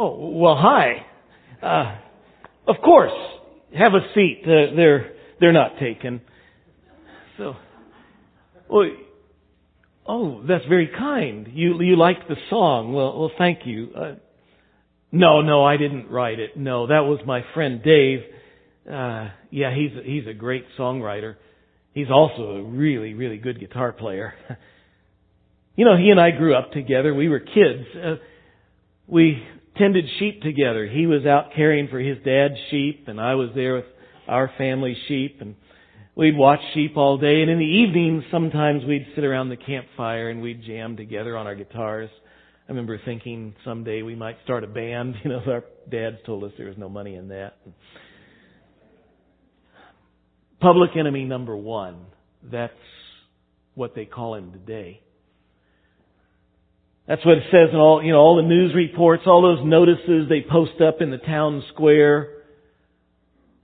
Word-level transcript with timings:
Oh, 0.00 0.30
well, 0.30 0.56
hi. 0.56 1.06
Uh, 1.60 1.98
of 2.70 2.76
course. 2.84 3.12
Have 3.76 3.94
a 3.94 4.14
seat. 4.14 4.42
Uh, 4.44 4.76
they're, 4.76 5.12
they're 5.40 5.52
not 5.52 5.78
taken. 5.80 6.20
So, 7.36 7.54
well, 8.70 8.90
oh, 10.06 10.42
that's 10.46 10.64
very 10.66 10.88
kind. 10.96 11.48
You, 11.52 11.82
you 11.82 11.96
liked 11.96 12.28
the 12.28 12.36
song. 12.48 12.92
Well, 12.92 13.18
well, 13.18 13.30
thank 13.36 13.66
you. 13.66 13.88
Uh, 13.94 14.14
no, 15.10 15.42
no, 15.42 15.64
I 15.64 15.76
didn't 15.76 16.10
write 16.10 16.38
it. 16.38 16.56
No, 16.56 16.86
that 16.86 17.00
was 17.00 17.18
my 17.26 17.42
friend 17.52 17.82
Dave. 17.82 18.20
Uh, 18.88 19.30
yeah, 19.50 19.74
he's, 19.74 19.90
he's 20.04 20.26
a 20.28 20.34
great 20.34 20.64
songwriter. 20.78 21.34
He's 21.92 22.10
also 22.10 22.42
a 22.42 22.62
really, 22.62 23.14
really 23.14 23.38
good 23.38 23.58
guitar 23.58 23.92
player. 23.92 24.34
you 25.76 25.84
know, 25.84 25.96
he 25.96 26.10
and 26.10 26.20
I 26.20 26.30
grew 26.30 26.54
up 26.54 26.70
together. 26.70 27.12
We 27.12 27.28
were 27.28 27.40
kids. 27.40 27.84
Uh, 27.96 28.14
we 29.08 29.42
tended 29.78 30.04
sheep 30.18 30.42
together. 30.42 30.86
He 30.86 31.06
was 31.06 31.24
out 31.24 31.52
caring 31.54 31.88
for 31.88 31.98
his 31.98 32.18
dad's 32.24 32.54
sheep, 32.70 33.04
and 33.06 33.20
I 33.20 33.34
was 33.34 33.50
there 33.54 33.76
with 33.76 33.84
our 34.26 34.50
family 34.58 34.96
sheep, 35.06 35.38
and 35.40 35.54
we'd 36.14 36.36
watch 36.36 36.60
sheep 36.74 36.96
all 36.96 37.16
day. 37.16 37.40
And 37.42 37.50
in 37.50 37.58
the 37.58 37.64
evenings, 37.64 38.24
sometimes 38.30 38.84
we'd 38.84 39.06
sit 39.14 39.24
around 39.24 39.48
the 39.48 39.56
campfire 39.56 40.28
and 40.28 40.42
we'd 40.42 40.62
jam 40.64 40.96
together 40.96 41.36
on 41.36 41.46
our 41.46 41.54
guitars. 41.54 42.10
I 42.68 42.72
remember 42.72 43.00
thinking 43.02 43.54
someday 43.64 44.02
we 44.02 44.14
might 44.14 44.36
start 44.44 44.64
a 44.64 44.66
band. 44.66 45.14
You 45.24 45.30
know, 45.30 45.42
our 45.46 45.64
dads 45.90 46.16
told 46.26 46.44
us 46.44 46.52
there 46.58 46.66
was 46.66 46.76
no 46.76 46.88
money 46.88 47.14
in 47.14 47.28
that. 47.28 47.56
Public 50.60 50.90
enemy 50.98 51.24
number 51.24 51.56
one. 51.56 52.06
That's 52.42 52.72
what 53.74 53.94
they 53.94 54.04
call 54.04 54.34
him 54.34 54.52
today. 54.52 55.00
That's 57.08 57.24
what 57.24 57.38
it 57.38 57.44
says 57.50 57.70
in 57.72 57.78
all, 57.78 58.04
you 58.04 58.12
know, 58.12 58.18
all 58.18 58.36
the 58.36 58.42
news 58.42 58.74
reports, 58.74 59.22
all 59.26 59.40
those 59.40 59.66
notices 59.66 60.28
they 60.28 60.42
post 60.42 60.78
up 60.86 61.00
in 61.00 61.10
the 61.10 61.16
town 61.16 61.64
square, 61.72 62.28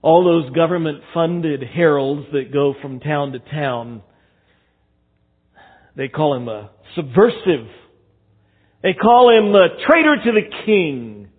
all 0.01 0.23
those 0.25 0.51
government 0.55 1.03
funded 1.13 1.61
heralds 1.61 2.25
that 2.33 2.51
go 2.51 2.73
from 2.81 2.99
town 2.99 3.33
to 3.33 3.39
town. 3.39 4.01
They 5.95 6.07
call 6.07 6.35
him 6.35 6.47
a 6.47 6.71
subversive. 6.95 7.67
They 8.81 8.93
call 8.93 9.29
him 9.29 9.53
a 9.53 9.67
traitor 9.87 10.15
to 10.25 10.31
the 10.31 10.65
king, 10.65 11.29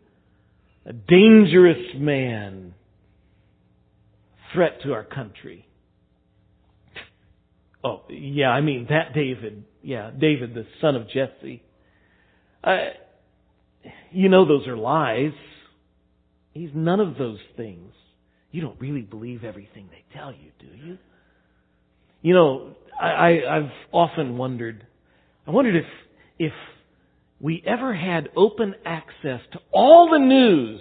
a 0.85 0.93
dangerous 0.93 1.93
man, 1.97 2.75
threat 4.55 4.81
to 4.85 4.93
our 4.93 5.05
country. 5.05 5.67
Oh, 7.83 8.03
yeah, 8.09 8.51
I 8.51 8.61
mean 8.61 8.87
that 8.91 9.13
David. 9.13 9.65
Yeah, 9.83 10.11
David, 10.17 10.55
the 10.55 10.67
son 10.81 10.95
of 10.95 11.09
Jesse. 11.09 11.63
Uh, 12.67 12.89
you 14.11 14.29
know 14.29 14.47
those 14.47 14.67
are 14.67 14.77
lies. 14.77 15.33
He's 16.53 16.71
none 16.75 17.01
of 17.01 17.17
those 17.17 17.39
things. 17.57 17.93
You 18.51 18.61
don't 18.61 18.81
really 18.81 19.03
believe 19.03 19.45
everything 19.45 19.89
they 19.91 20.05
tell 20.19 20.33
you, 20.33 20.51
do 20.59 20.67
you? 20.67 20.99
You 22.23 22.35
know, 22.35 22.75
I, 23.01 23.07
I, 23.07 23.57
I've 23.57 23.71
often 23.93 24.37
wondered, 24.37 24.85
I 25.47 25.51
wondered 25.53 25.77
if, 25.77 25.85
if 26.39 26.53
we 27.41 27.63
ever 27.67 27.95
had 27.95 28.31
open 28.37 28.75
access 28.85 29.41
to 29.53 29.61
all 29.73 30.11
the 30.11 30.19
news, 30.19 30.81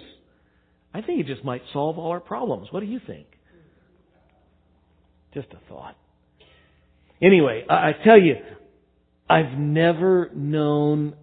I 0.92 1.02
think 1.02 1.20
it 1.20 1.26
just 1.26 1.44
might 1.44 1.62
solve 1.72 1.98
all 1.98 2.10
our 2.10 2.20
problems. 2.20 2.68
What 2.70 2.80
do 2.80 2.86
you 2.86 3.00
think? 3.06 3.26
Just 5.34 5.48
a 5.52 5.58
thought. 5.68 5.96
Anyway, 7.22 7.64
I, 7.68 7.74
I 7.74 7.92
tell 8.02 8.18
you, 8.18 8.36
I've 9.28 9.58
never 9.58 10.30
known 10.34 11.14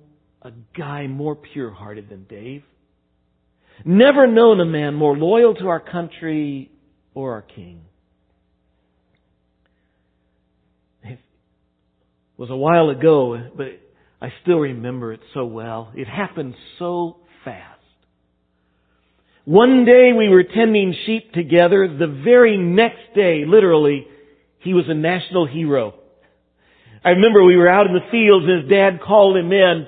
a 0.43 0.51
guy 0.77 1.07
more 1.07 1.35
pure 1.35 1.71
hearted 1.71 2.09
than 2.09 2.25
Dave. 2.25 2.63
Never 3.85 4.27
known 4.27 4.59
a 4.59 4.65
man 4.65 4.93
more 4.93 5.17
loyal 5.17 5.55
to 5.55 5.67
our 5.67 5.79
country 5.79 6.71
or 7.13 7.33
our 7.33 7.41
king. 7.41 7.81
It 11.03 11.19
was 12.37 12.49
a 12.49 12.55
while 12.55 12.89
ago, 12.89 13.49
but 13.55 13.67
I 14.21 14.33
still 14.41 14.59
remember 14.59 15.13
it 15.13 15.21
so 15.33 15.45
well. 15.45 15.91
It 15.95 16.07
happened 16.07 16.55
so 16.77 17.17
fast. 17.43 17.79
One 19.45 19.85
day 19.85 20.11
we 20.17 20.29
were 20.29 20.43
tending 20.43 20.95
sheep 21.05 21.33
together. 21.33 21.87
The 21.87 22.21
very 22.23 22.57
next 22.57 23.13
day, 23.15 23.43
literally, 23.45 24.07
he 24.59 24.73
was 24.73 24.85
a 24.87 24.93
national 24.93 25.45
hero. 25.45 25.95
I 27.03 27.09
remember 27.09 27.43
we 27.43 27.57
were 27.57 27.67
out 27.67 27.87
in 27.87 27.93
the 27.93 28.09
fields 28.11 28.45
and 28.47 28.61
his 28.61 28.71
dad 28.71 29.01
called 29.05 29.35
him 29.35 29.51
in. 29.51 29.85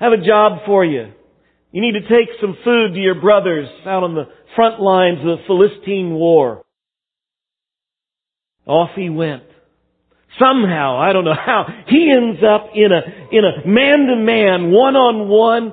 I 0.00 0.04
have 0.04 0.12
a 0.12 0.24
job 0.24 0.60
for 0.66 0.84
you. 0.84 1.12
You 1.72 1.80
need 1.80 1.92
to 1.92 2.08
take 2.08 2.28
some 2.40 2.56
food 2.64 2.94
to 2.94 3.00
your 3.00 3.20
brothers 3.20 3.68
out 3.86 4.04
on 4.04 4.14
the 4.14 4.28
front 4.54 4.80
lines 4.80 5.18
of 5.20 5.26
the 5.26 5.44
Philistine 5.46 6.14
war. 6.14 6.64
Off 8.66 8.90
he 8.96 9.10
went. 9.10 9.42
Somehow, 10.38 10.98
I 10.98 11.12
don't 11.12 11.24
know 11.24 11.34
how, 11.34 11.66
he 11.88 12.12
ends 12.14 12.40
up 12.42 12.70
in 12.74 12.90
a, 12.90 13.36
in 13.36 13.44
a 13.44 13.66
man-to-man, 13.66 14.72
one-on-one 14.72 15.72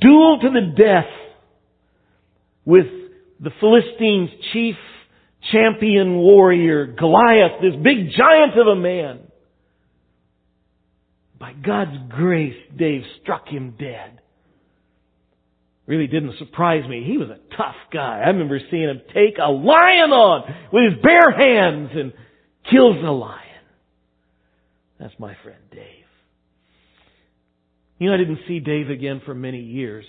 duel 0.00 0.38
to 0.42 0.50
the 0.50 0.74
death 0.76 1.10
with 2.64 2.86
the 3.40 3.50
Philistines' 3.60 4.30
chief 4.52 4.76
champion 5.52 6.16
warrior, 6.16 6.86
Goliath, 6.86 7.60
this 7.60 7.74
big 7.82 8.10
giant 8.16 8.58
of 8.58 8.66
a 8.66 8.76
man. 8.76 9.20
By 11.38 11.52
God's 11.52 11.96
grace, 12.08 12.56
Dave 12.76 13.02
struck 13.22 13.46
him 13.48 13.74
dead. 13.78 14.20
Really 15.86 16.06
didn't 16.06 16.38
surprise 16.38 16.88
me. 16.88 17.04
He 17.06 17.16
was 17.16 17.28
a 17.28 17.56
tough 17.56 17.76
guy. 17.92 18.22
I 18.24 18.28
remember 18.28 18.58
seeing 18.70 18.88
him 18.88 19.02
take 19.14 19.36
a 19.38 19.50
lion 19.50 20.10
on 20.10 20.54
with 20.72 20.92
his 20.92 21.02
bare 21.02 21.30
hands 21.30 21.90
and 21.94 22.12
kills 22.70 22.96
the 23.02 23.10
lion. 23.10 23.42
That's 24.98 25.14
my 25.18 25.36
friend 25.44 25.60
Dave. 25.70 25.82
You 27.98 28.08
know, 28.08 28.14
I 28.14 28.18
didn't 28.18 28.40
see 28.48 28.60
Dave 28.60 28.90
again 28.90 29.22
for 29.24 29.34
many 29.34 29.60
years. 29.60 30.04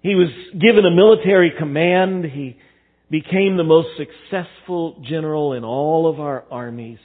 He 0.00 0.14
was 0.14 0.28
given 0.52 0.84
a 0.84 0.94
military 0.94 1.52
command. 1.58 2.24
He 2.24 2.58
became 3.10 3.56
the 3.56 3.64
most 3.64 3.88
successful 3.96 5.02
general 5.08 5.54
in 5.54 5.64
all 5.64 6.08
of 6.08 6.20
our 6.20 6.44
armies. 6.50 6.98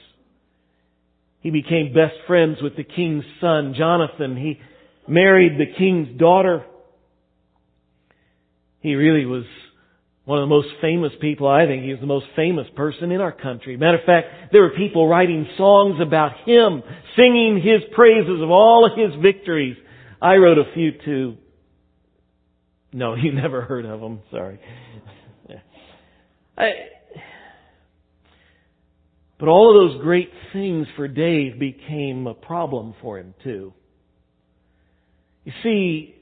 He 1.42 1.52
became 1.52 1.94
best 1.94 2.16
friends 2.28 2.58
with 2.62 2.76
the 2.76 2.84
king's 2.84 3.24
son, 3.40 3.74
Jonathan. 3.78 4.36
He 4.36 4.60
married 5.08 5.60
the 5.60 5.78
king's 5.78 6.20
daughter. 6.20 6.66
He 8.82 8.96
really 8.96 9.26
was 9.26 9.46
one 10.26 10.40
of 10.40 10.44
the 10.44 10.56
most 10.56 10.68
famous 10.82 11.12
people. 11.20 11.48
I 11.48 11.66
think 11.66 11.84
he 11.84 11.92
was 11.92 12.00
the 12.00 12.06
most 12.06 12.28
famous 12.36 12.68
person 12.76 13.12
in 13.12 13.22
our 13.22 13.32
country. 13.32 13.78
Matter 13.78 14.00
of 14.00 14.06
fact, 14.06 14.52
there 14.52 14.62
were 14.62 14.72
people 14.78 15.08
writing 15.08 15.48
songs 15.58 16.00
about 16.02 16.32
him, 16.46 16.84
singing 17.16 17.62
his 17.64 17.82
praises 17.96 18.42
of 18.42 18.52
all 18.52 18.86
of 18.86 18.98
his 18.98 19.20
victories. 19.22 19.76
I 20.22 20.36
wrote 20.36 20.58
a 20.58 20.72
few 20.74 20.92
too. 21.04 21.38
No, 22.92 23.16
you 23.16 23.32
never 23.32 23.62
heard 23.62 23.86
of 23.86 24.02
them. 24.02 24.20
Sorry. 24.30 24.60
I, 26.58 26.72
but 29.40 29.48
all 29.48 29.70
of 29.70 29.92
those 29.92 30.02
great 30.02 30.30
things 30.54 30.88
for 30.96 31.08
Dave 31.08 31.60
became 31.60 32.28
a 32.28 32.34
problem 32.34 32.94
for 33.02 33.18
him 33.18 33.34
too. 33.44 33.74
You 35.46 35.54
see, 35.64 36.16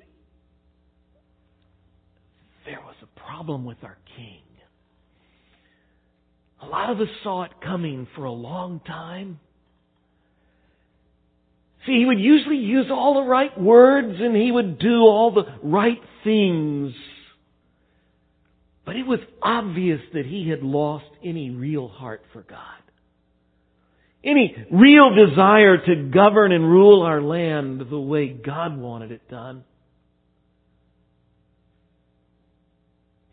there 2.65 2.79
was 2.79 2.95
a 3.01 3.19
problem 3.19 3.65
with 3.65 3.77
our 3.83 3.97
king. 4.15 4.41
A 6.61 6.65
lot 6.65 6.89
of 6.89 6.99
us 6.99 7.07
saw 7.23 7.43
it 7.43 7.51
coming 7.63 8.07
for 8.15 8.25
a 8.25 8.31
long 8.31 8.79
time. 8.85 9.39
See, 11.85 11.99
he 11.99 12.05
would 12.05 12.19
usually 12.19 12.57
use 12.57 12.87
all 12.91 13.23
the 13.23 13.29
right 13.29 13.59
words 13.59 14.15
and 14.19 14.35
he 14.35 14.51
would 14.51 14.77
do 14.79 15.01
all 15.01 15.31
the 15.33 15.45
right 15.63 16.01
things 16.23 16.93
but 18.87 18.95
it 18.95 19.05
was 19.05 19.19
obvious 19.41 19.99
that 20.13 20.25
he 20.25 20.49
had 20.49 20.63
lost 20.63 21.09
any 21.21 21.49
real 21.49 21.89
heart 21.89 22.21
for 22.31 22.43
God. 22.43 22.57
Any 24.23 24.55
real 24.71 25.13
desire 25.13 25.77
to 25.77 26.09
govern 26.13 26.51
and 26.51 26.63
rule 26.63 27.03
our 27.03 27.21
land 27.21 27.81
the 27.89 27.99
way 27.99 28.27
God 28.29 28.77
wanted 28.77 29.11
it 29.11 29.29
done. 29.29 29.63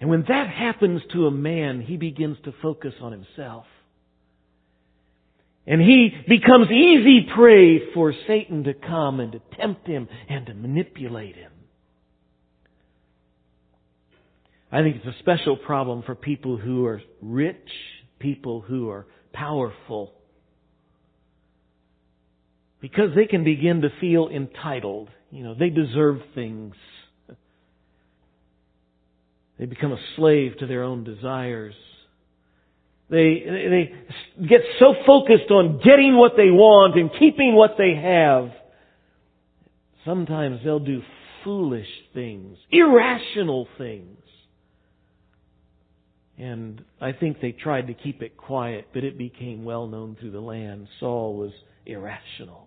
And 0.00 0.10
when 0.10 0.24
that 0.28 0.48
happens 0.48 1.00
to 1.12 1.26
a 1.26 1.30
man, 1.30 1.80
he 1.80 1.96
begins 1.96 2.36
to 2.44 2.52
focus 2.60 2.92
on 3.00 3.12
himself. 3.12 3.64
And 5.66 5.80
he 5.80 6.10
becomes 6.28 6.70
easy 6.70 7.26
prey 7.34 7.92
for 7.94 8.12
Satan 8.26 8.64
to 8.64 8.74
come 8.74 9.18
and 9.20 9.32
to 9.32 9.40
tempt 9.58 9.86
him 9.86 10.08
and 10.28 10.44
to 10.46 10.54
manipulate 10.54 11.36
him. 11.36 11.52
I 14.70 14.82
think 14.82 14.96
it's 14.96 15.06
a 15.06 15.18
special 15.20 15.56
problem 15.56 16.02
for 16.02 16.14
people 16.14 16.58
who 16.58 16.84
are 16.84 17.00
rich, 17.22 17.68
people 18.18 18.60
who 18.60 18.90
are 18.90 19.06
powerful, 19.32 20.12
because 22.84 23.14
they 23.16 23.24
can 23.24 23.44
begin 23.44 23.80
to 23.80 23.88
feel 23.98 24.28
entitled. 24.28 25.08
You 25.30 25.42
know, 25.42 25.54
they 25.54 25.70
deserve 25.70 26.18
things. 26.34 26.74
They 29.58 29.64
become 29.64 29.92
a 29.92 29.98
slave 30.16 30.58
to 30.58 30.66
their 30.66 30.82
own 30.82 31.02
desires. 31.02 31.72
They, 33.08 33.42
they 33.46 33.92
get 34.46 34.60
so 34.78 34.92
focused 35.06 35.50
on 35.50 35.80
getting 35.82 36.18
what 36.18 36.32
they 36.36 36.50
want 36.50 36.98
and 36.98 37.08
keeping 37.18 37.54
what 37.54 37.76
they 37.78 37.94
have. 37.94 38.50
Sometimes 40.04 40.60
they'll 40.62 40.78
do 40.78 41.00
foolish 41.42 41.88
things, 42.12 42.58
irrational 42.70 43.66
things. 43.78 44.18
And 46.36 46.84
I 47.00 47.12
think 47.12 47.40
they 47.40 47.52
tried 47.52 47.86
to 47.86 47.94
keep 47.94 48.20
it 48.20 48.36
quiet, 48.36 48.88
but 48.92 49.04
it 49.04 49.16
became 49.16 49.64
well 49.64 49.86
known 49.86 50.18
through 50.20 50.32
the 50.32 50.40
land. 50.40 50.86
Saul 51.00 51.34
was 51.38 51.52
irrational. 51.86 52.63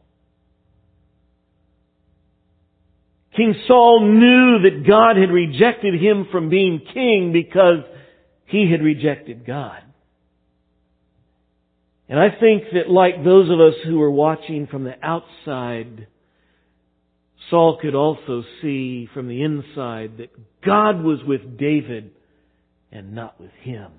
King 3.37 3.53
Saul 3.67 4.01
knew 4.01 4.63
that 4.63 4.87
God 4.87 5.15
had 5.15 5.29
rejected 5.29 5.93
him 5.93 6.27
from 6.31 6.49
being 6.49 6.81
king 6.91 7.31
because 7.31 7.83
he 8.45 8.69
had 8.71 8.81
rejected 8.81 9.45
God. 9.45 9.83
And 12.09 12.19
I 12.19 12.29
think 12.39 12.63
that 12.73 12.89
like 12.89 13.23
those 13.23 13.49
of 13.51 13.59
us 13.59 13.75
who 13.85 13.99
were 13.99 14.09
watching 14.09 14.65
from 14.65 14.85
the 14.85 14.95
outside, 15.03 16.07
Saul 17.51 17.77
could 17.79 17.93
also 17.93 18.43
see 18.61 19.07
from 19.13 19.27
the 19.27 19.43
inside 19.43 20.17
that 20.17 20.31
God 20.65 21.03
was 21.03 21.19
with 21.23 21.59
David 21.59 22.11
and 22.91 23.13
not 23.13 23.39
with 23.39 23.51
him. 23.61 23.91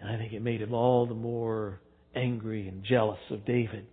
And 0.00 0.10
I 0.10 0.16
think 0.16 0.32
it 0.32 0.42
made 0.42 0.60
him 0.60 0.74
all 0.74 1.06
the 1.06 1.14
more 1.14 1.80
angry 2.14 2.68
and 2.68 2.84
jealous 2.84 3.18
of 3.30 3.44
David. 3.44 3.86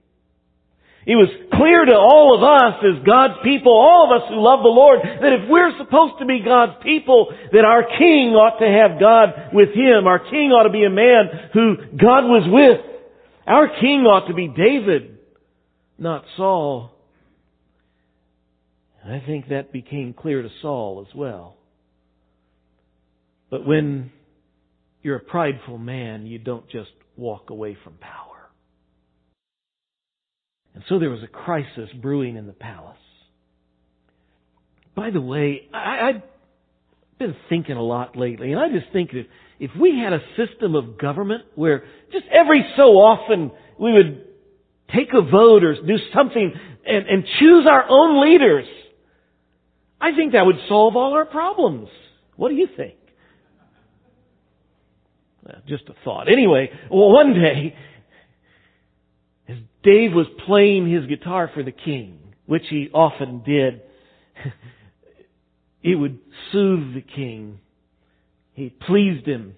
It 1.06 1.16
was 1.16 1.30
clear 1.54 1.84
to 1.86 1.96
all 1.98 2.38
of 2.38 2.44
us 2.46 2.78
as 2.86 3.04
God's 3.04 3.42
people, 3.44 3.74
all 3.74 4.06
of 4.06 4.22
us 4.22 4.30
who 4.30 4.38
love 4.38 4.62
the 4.62 4.70
Lord, 4.70 5.00
that 5.02 5.34
if 5.34 5.50
we're 5.50 5.76
supposed 5.80 6.20
to 6.20 6.26
be 6.26 6.42
God's 6.46 6.78
people, 6.84 7.34
that 7.52 7.66
our 7.66 7.84
king 7.98 8.38
ought 8.38 8.60
to 8.60 8.70
have 8.70 9.00
God 9.00 9.50
with 9.52 9.70
him. 9.74 10.06
Our 10.06 10.20
king 10.20 10.52
ought 10.52 10.64
to 10.64 10.70
be 10.70 10.86
a 10.86 10.92
man 10.92 11.50
who 11.54 11.76
God 11.98 12.30
was 12.30 12.46
with. 12.46 12.86
Our 13.48 13.68
king 13.82 14.06
ought 14.06 14.28
to 14.28 14.36
be 14.36 14.48
David, 14.48 15.18
not 15.98 16.24
Saul. 16.38 16.92
And 19.04 19.12
I 19.12 19.26
think 19.26 19.50
that 19.50 19.72
became 19.74 20.14
clear 20.14 20.44
to 20.44 20.50
Saul 20.62 21.06
as 21.08 21.16
well. 21.16 21.56
But 23.50 23.66
when 23.66 24.12
you're 25.02 25.18
a 25.18 25.20
prideful 25.20 25.80
man, 25.80 26.28
you 26.28 26.38
don't 26.38 26.70
just 26.70 26.92
walk 27.18 27.50
away 27.50 27.76
from 27.84 27.94
power. 27.96 28.31
And 30.74 30.84
so 30.88 31.00
there 31.00 31.10
was 31.10 31.24
a 31.24 31.28
crisis 31.28 31.90
brewing 32.02 32.38
in 32.38 32.48
the 32.48 32.54
palace. 32.54 32.98
By 34.96 35.10
the 35.10 35.22
way, 35.22 35.68
I, 35.74 36.10
I've 36.10 36.22
been 37.20 37.36
thinking 37.50 37.78
a 37.78 37.82
lot 37.82 38.18
lately, 38.18 38.52
and 38.52 38.60
I 38.60 38.70
just 38.70 38.92
think 38.92 39.12
that 39.12 39.26
if 39.60 39.72
we 39.80 40.00
had 40.00 40.14
a 40.14 40.20
system 40.38 40.76
of 40.76 40.98
government 40.98 41.44
where 41.56 41.84
just 42.12 42.26
every 42.32 42.66
so 42.76 42.94
often 42.94 43.52
we 43.80 43.94
would 43.94 44.26
take 44.94 45.10
a 45.14 45.22
vote 45.22 45.64
or 45.64 45.76
do 45.76 45.98
something 46.14 46.52
and, 46.86 47.08
and 47.08 47.24
choose 47.40 47.68
our 47.70 47.86
own 47.88 48.22
leaders, 48.28 48.66
I 50.00 50.16
think 50.16 50.34
that 50.34 50.46
would 50.46 50.58
solve 50.68 50.96
all 50.96 51.14
our 51.14 51.26
problems. 51.26 51.90
What 52.36 52.50
do 52.50 52.56
you 52.56 52.68
think? 52.76 52.96
Well, 55.44 55.62
just 55.68 55.84
a 55.90 55.94
thought. 56.04 56.32
Anyway, 56.32 56.72
well, 56.90 57.12
one 57.12 57.34
day 57.34 57.76
Dave 59.84 60.14
was 60.14 60.28
playing 60.46 60.92
his 60.92 61.06
guitar 61.08 61.50
for 61.54 61.64
the 61.64 61.72
king, 61.72 62.20
which 62.46 62.64
he 62.70 62.90
often 62.94 63.42
did, 63.44 63.82
it 65.84 65.96
would 65.96 66.20
soothe 66.52 66.94
the 66.94 67.02
king. 67.02 67.60
He 68.54 68.70
pleased 68.70 69.26
him. 69.26 69.56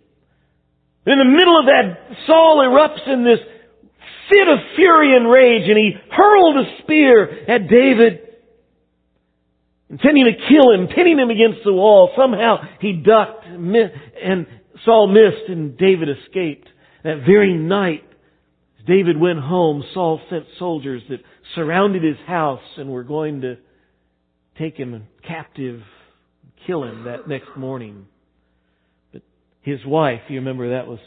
In 1.05 1.19
the 1.19 1.25
middle 1.25 1.59
of 1.59 1.65
that, 1.65 2.17
Saul 2.25 2.63
erupts 2.63 3.11
in 3.11 3.25
this 3.25 3.39
fit 4.31 4.47
of 4.47 4.59
fury 4.75 5.15
and 5.15 5.29
rage, 5.29 5.67
and 5.67 5.77
he 5.77 5.91
hurled 6.11 6.57
a 6.57 6.81
spear 6.83 7.45
at 7.49 7.67
David, 7.67 8.19
intending 9.89 10.25
to 10.25 10.47
kill 10.47 10.71
him, 10.71 10.87
pinning 10.87 11.19
him 11.19 11.29
against 11.29 11.65
the 11.65 11.73
wall. 11.73 12.11
Somehow 12.15 12.59
he 12.79 12.93
ducked, 12.93 13.45
and 13.45 14.47
Saul 14.85 15.07
missed, 15.07 15.49
and 15.49 15.77
David 15.77 16.07
escaped. 16.09 16.69
That 17.03 17.23
very 17.25 17.53
night, 17.53 18.05
David 18.85 19.19
went 19.19 19.39
home, 19.39 19.83
Saul 19.93 20.19
sent 20.29 20.45
soldiers 20.59 21.01
that 21.09 21.19
surrounded 21.55 22.03
his 22.03 22.17
house 22.27 22.61
and 22.77 22.89
were 22.89 23.03
going 23.03 23.41
to 23.41 23.55
take 24.57 24.75
him 24.75 25.07
captive, 25.25 25.81
kill 26.67 26.83
him 26.83 27.05
that 27.05 27.27
next 27.27 27.49
morning. 27.55 28.07
But 29.13 29.21
his 29.61 29.79
wife, 29.85 30.21
you 30.27 30.39
remember 30.39 30.71
that 30.71 30.87
was 30.87 30.99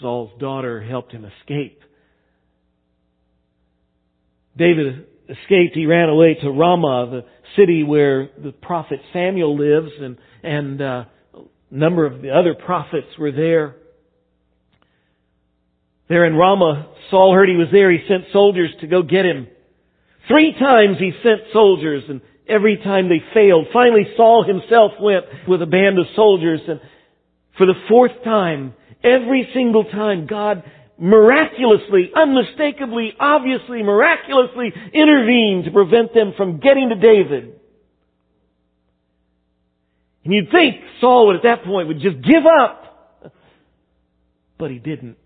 Saul's 0.00 0.30
daughter, 0.40 0.82
helped 0.82 1.12
him 1.12 1.24
escape. 1.24 1.80
David 4.56 5.06
escaped. 5.28 5.74
He 5.74 5.86
ran 5.86 6.08
away 6.08 6.36
to 6.40 6.50
Ramah, 6.50 7.10
the 7.10 7.24
city 7.56 7.82
where 7.82 8.30
the 8.42 8.52
prophet 8.52 9.00
Samuel 9.12 9.56
lives, 9.56 9.92
and 10.00 10.16
and 10.42 10.80
uh, 10.80 11.04
a 11.34 11.40
number 11.70 12.06
of 12.06 12.22
the 12.22 12.30
other 12.30 12.54
prophets 12.54 13.08
were 13.18 13.32
there. 13.32 13.76
There 16.08 16.24
in 16.24 16.34
Ramah, 16.34 16.88
Saul 17.10 17.34
heard 17.34 17.48
he 17.48 17.56
was 17.56 17.68
there. 17.72 17.90
He 17.90 18.06
sent 18.08 18.24
soldiers 18.32 18.70
to 18.80 18.86
go 18.86 19.02
get 19.02 19.24
him. 19.24 19.48
Three 20.28 20.54
times 20.58 20.98
he 20.98 21.12
sent 21.22 21.52
soldiers 21.52 22.04
and 22.08 22.20
every 22.48 22.76
time 22.78 23.08
they 23.08 23.22
failed. 23.34 23.66
Finally 23.72 24.06
Saul 24.16 24.44
himself 24.46 24.92
went 25.00 25.24
with 25.48 25.62
a 25.62 25.66
band 25.66 25.98
of 25.98 26.06
soldiers 26.14 26.60
and 26.66 26.80
for 27.56 27.66
the 27.66 27.74
fourth 27.88 28.12
time, 28.22 28.74
every 29.02 29.48
single 29.54 29.84
time 29.84 30.26
God 30.26 30.62
miraculously, 30.98 32.10
unmistakably, 32.14 33.12
obviously, 33.18 33.82
miraculously 33.82 34.72
intervened 34.92 35.64
to 35.64 35.70
prevent 35.70 36.14
them 36.14 36.34
from 36.36 36.60
getting 36.60 36.90
to 36.90 36.96
David. 36.96 37.60
And 40.24 40.34
you'd 40.34 40.50
think 40.50 40.76
Saul 41.00 41.28
would 41.28 41.36
at 41.36 41.42
that 41.44 41.64
point 41.64 41.88
would 41.88 42.00
just 42.00 42.16
give 42.22 42.42
up. 42.60 43.32
But 44.58 44.70
he 44.70 44.78
didn't. 44.78 45.16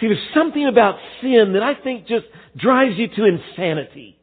See, 0.00 0.06
there's 0.06 0.18
something 0.34 0.66
about 0.66 0.96
sin 1.20 1.54
that 1.54 1.62
I 1.62 1.74
think 1.74 2.06
just 2.06 2.26
drives 2.56 2.96
you 2.96 3.08
to 3.08 3.24
insanity. 3.24 4.16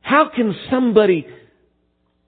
How 0.00 0.30
can 0.34 0.54
somebody 0.70 1.26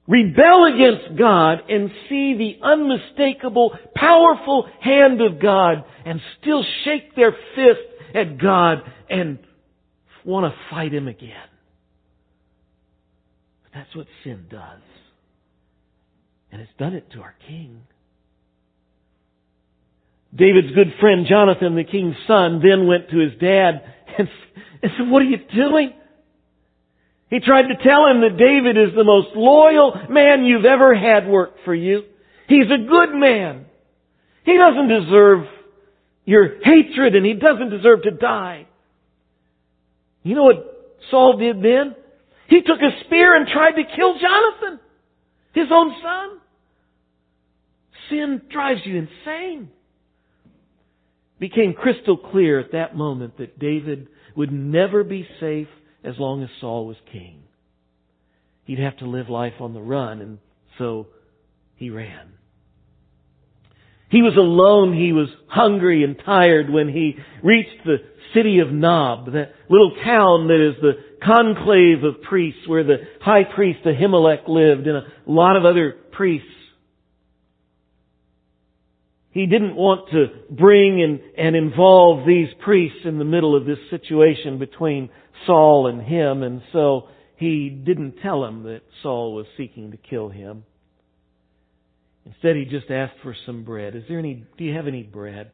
rebel 0.06 0.66
against 0.66 1.18
God 1.18 1.60
and 1.70 1.90
see 2.08 2.34
the 2.36 2.66
unmistakable, 2.66 3.74
powerful 3.94 4.68
hand 4.80 5.22
of 5.22 5.40
God 5.40 5.84
and 6.04 6.20
still 6.40 6.62
shake 6.84 7.16
their 7.16 7.32
fist 7.54 8.14
at 8.14 8.38
God 8.38 8.82
and 9.08 9.38
want 10.26 10.52
to 10.52 10.58
fight 10.68 10.92
Him 10.92 11.08
again? 11.08 11.32
But 13.62 13.72
that's 13.72 13.96
what 13.96 14.06
sin 14.24 14.44
does. 14.50 14.82
And 16.52 16.60
it's 16.60 16.72
done 16.78 16.92
it 16.92 17.10
to 17.12 17.20
our 17.20 17.34
King. 17.48 17.80
David's 20.34 20.72
good 20.74 20.94
friend 21.00 21.26
Jonathan, 21.28 21.74
the 21.74 21.84
king's 21.84 22.16
son, 22.26 22.60
then 22.62 22.86
went 22.86 23.10
to 23.10 23.18
his 23.18 23.32
dad 23.40 23.82
and, 24.18 24.28
said, 24.82 25.10
what 25.10 25.22
are 25.22 25.26
you 25.26 25.38
doing? 25.54 25.92
He 27.30 27.40
tried 27.40 27.68
to 27.68 27.76
tell 27.82 28.06
him 28.06 28.22
that 28.22 28.36
David 28.36 28.76
is 28.76 28.94
the 28.94 29.04
most 29.04 29.28
loyal 29.34 29.94
man 30.08 30.44
you've 30.44 30.64
ever 30.64 30.94
had 30.94 31.28
work 31.28 31.54
for 31.64 31.74
you. 31.74 32.02
He's 32.48 32.66
a 32.66 32.88
good 32.88 33.14
man. 33.14 33.66
He 34.44 34.56
doesn't 34.56 34.88
deserve 34.88 35.46
your 36.24 36.60
hatred 36.62 37.14
and 37.14 37.24
he 37.24 37.34
doesn't 37.34 37.70
deserve 37.70 38.02
to 38.02 38.10
die. 38.10 38.66
You 40.22 40.34
know 40.34 40.44
what 40.44 40.98
Saul 41.10 41.38
did 41.38 41.62
then? 41.62 41.94
He 42.48 42.62
took 42.62 42.80
a 42.80 43.04
spear 43.04 43.36
and 43.36 43.46
tried 43.46 43.72
to 43.72 43.82
kill 43.96 44.14
Jonathan, 44.18 44.80
his 45.54 45.68
own 45.70 45.94
son. 46.02 46.40
Sin 48.08 48.42
drives 48.50 48.80
you 48.84 48.96
insane 48.96 49.70
became 51.40 51.72
crystal 51.72 52.16
clear 52.16 52.60
at 52.60 52.72
that 52.72 52.94
moment 52.94 53.38
that 53.38 53.58
David 53.58 54.08
would 54.36 54.52
never 54.52 55.02
be 55.02 55.26
safe 55.40 55.68
as 56.04 56.14
long 56.18 56.42
as 56.42 56.50
Saul 56.60 56.86
was 56.86 56.96
king. 57.10 57.42
He'd 58.64 58.78
have 58.78 58.98
to 58.98 59.06
live 59.06 59.28
life 59.28 59.54
on 59.58 59.74
the 59.74 59.80
run, 59.80 60.20
and 60.20 60.38
so 60.78 61.08
he 61.76 61.90
ran. 61.90 62.34
He 64.10 64.22
was 64.22 64.36
alone, 64.36 64.96
he 64.96 65.12
was 65.12 65.28
hungry 65.48 66.04
and 66.04 66.16
tired 66.24 66.68
when 66.68 66.88
he 66.88 67.16
reached 67.42 67.84
the 67.84 67.98
city 68.34 68.58
of 68.58 68.72
Nob, 68.72 69.32
that 69.32 69.54
little 69.68 69.92
town 70.04 70.48
that 70.48 70.68
is 70.68 70.80
the 70.82 70.92
conclave 71.24 72.04
of 72.04 72.22
priests 72.22 72.66
where 72.66 72.84
the 72.84 72.98
high 73.20 73.44
priest 73.44 73.80
Ahimelech 73.84 74.48
lived 74.48 74.86
and 74.86 74.96
a 74.96 75.06
lot 75.26 75.56
of 75.56 75.64
other 75.64 75.96
priests. 76.12 76.48
He 79.30 79.46
didn't 79.46 79.76
want 79.76 80.10
to 80.10 80.26
bring 80.50 81.02
and, 81.02 81.20
and 81.38 81.54
involve 81.54 82.26
these 82.26 82.48
priests 82.64 83.00
in 83.04 83.18
the 83.18 83.24
middle 83.24 83.56
of 83.56 83.64
this 83.64 83.78
situation 83.90 84.58
between 84.58 85.08
Saul 85.46 85.86
and 85.86 86.02
him, 86.02 86.42
and 86.42 86.62
so 86.72 87.08
he 87.36 87.70
didn't 87.70 88.16
tell 88.22 88.44
him 88.44 88.64
that 88.64 88.82
Saul 89.02 89.34
was 89.34 89.46
seeking 89.56 89.92
to 89.92 89.96
kill 89.96 90.28
him. 90.28 90.64
Instead, 92.26 92.56
he 92.56 92.64
just 92.64 92.90
asked 92.90 93.14
for 93.22 93.34
some 93.46 93.64
bread. 93.64 93.94
Is 93.94 94.02
there 94.08 94.18
any, 94.18 94.44
do 94.58 94.64
you 94.64 94.74
have 94.74 94.86
any 94.86 95.02
bread? 95.02 95.52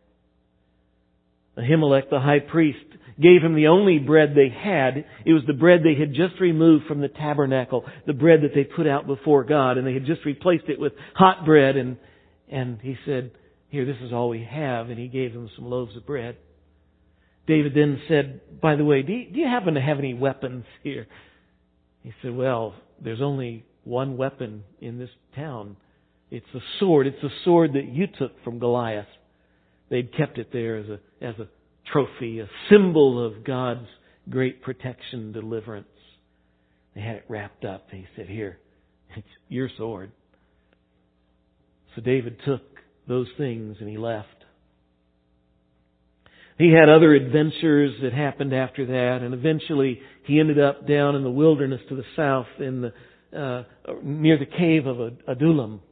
Ahimelech, 1.56 2.11
the 2.11 2.21
high 2.21 2.40
priest, 2.40 2.85
gave 3.21 3.42
him 3.42 3.54
the 3.54 3.68
only 3.68 3.99
bread 3.99 4.35
they 4.35 4.49
had. 4.49 5.04
It 5.25 5.33
was 5.33 5.42
the 5.47 5.54
bread 5.54 5.80
they 5.83 5.99
had 5.99 6.12
just 6.12 6.40
removed 6.40 6.87
from 6.87 7.00
the 7.00 7.09
tabernacle, 7.09 7.85
the 8.06 8.12
bread 8.12 8.40
that 8.42 8.54
they 8.54 8.64
put 8.64 8.87
out 8.87 9.06
before 9.06 9.45
God, 9.45 9.78
and 9.78 9.87
they 9.87 9.95
had 9.95 10.06
just 10.06 10.25
replaced 10.25 10.68
it 10.68 10.80
with 10.80 10.92
hot 11.14 11.47
bread, 11.47 11.76
and, 11.76 11.97
and 12.50 12.78
he 12.83 12.97
said, 13.06 13.30
here, 13.68 13.85
this 13.85 13.96
is 14.02 14.12
all 14.12 14.28
we 14.28 14.44
have, 14.49 14.90
and 14.90 14.99
he 14.99 15.08
gave 15.08 15.32
them 15.32 15.50
some 15.56 15.66
loaves 15.66 15.96
of 15.96 16.06
bread. 16.06 16.37
David 17.46 17.73
then 17.75 18.00
said, 18.08 18.61
by 18.61 18.76
the 18.76 18.85
way, 18.85 19.02
do 19.02 19.12
you, 19.12 19.30
do 19.30 19.38
you 19.38 19.46
happen 19.46 19.75
to 19.75 19.80
have 19.80 19.99
any 19.99 20.14
weapons 20.14 20.64
here? 20.82 21.06
He 22.02 22.12
said, 22.23 22.35
well, 22.35 22.75
there's 23.02 23.20
only 23.20 23.64
one 23.85 24.16
weapon 24.16 24.64
in 24.80 24.99
this 24.99 25.11
town. 25.35 25.76
It's 26.30 26.46
a 26.54 26.61
sword. 26.78 27.06
It's 27.06 27.23
a 27.23 27.44
sword 27.44 27.75
that 27.75 27.87
you 27.87 28.06
took 28.06 28.42
from 28.42 28.58
Goliath. 28.58 29.06
They'd 29.90 30.16
kept 30.16 30.38
it 30.38 30.52
there 30.52 30.76
as 30.76 30.87
a, 30.88 31.00
as 31.25 31.35
a 31.38 31.49
trophy, 31.92 32.40
a 32.40 32.49
symbol 32.70 33.25
of 33.25 33.44
God's 33.44 33.87
great 34.28 34.62
protection, 34.62 35.32
deliverance. 35.32 35.87
They 36.94 37.00
had 37.00 37.16
it 37.16 37.25
wrapped 37.28 37.64
up. 37.64 37.87
He 37.92 38.06
said, 38.16 38.26
here, 38.28 38.58
it's 39.16 39.26
your 39.49 39.68
sword. 39.76 40.11
So 41.94 42.02
David 42.02 42.38
took 42.44 42.62
those 43.07 43.29
things 43.37 43.77
and 43.81 43.89
he 43.89 43.97
left. 43.97 44.29
He 46.59 46.73
had 46.73 46.89
other 46.89 47.13
adventures 47.15 47.93
that 48.03 48.15
happened 48.15 48.55
after 48.55 48.87
that, 48.87 49.19
and 49.23 49.35
eventually 49.35 50.01
he 50.25 50.41
ended 50.41 50.59
up 50.59 50.87
down 50.89 51.15
in 51.15 51.23
the 51.23 51.31
wilderness 51.31 51.83
to 51.91 51.97
the 51.97 52.05
south 52.17 52.47
in 52.59 52.81
the, 52.81 53.39
uh, 53.39 53.65
near 54.03 54.39
the 54.39 54.47
cave 54.47 54.87
of 54.87 54.99
Adullam. 55.29 55.83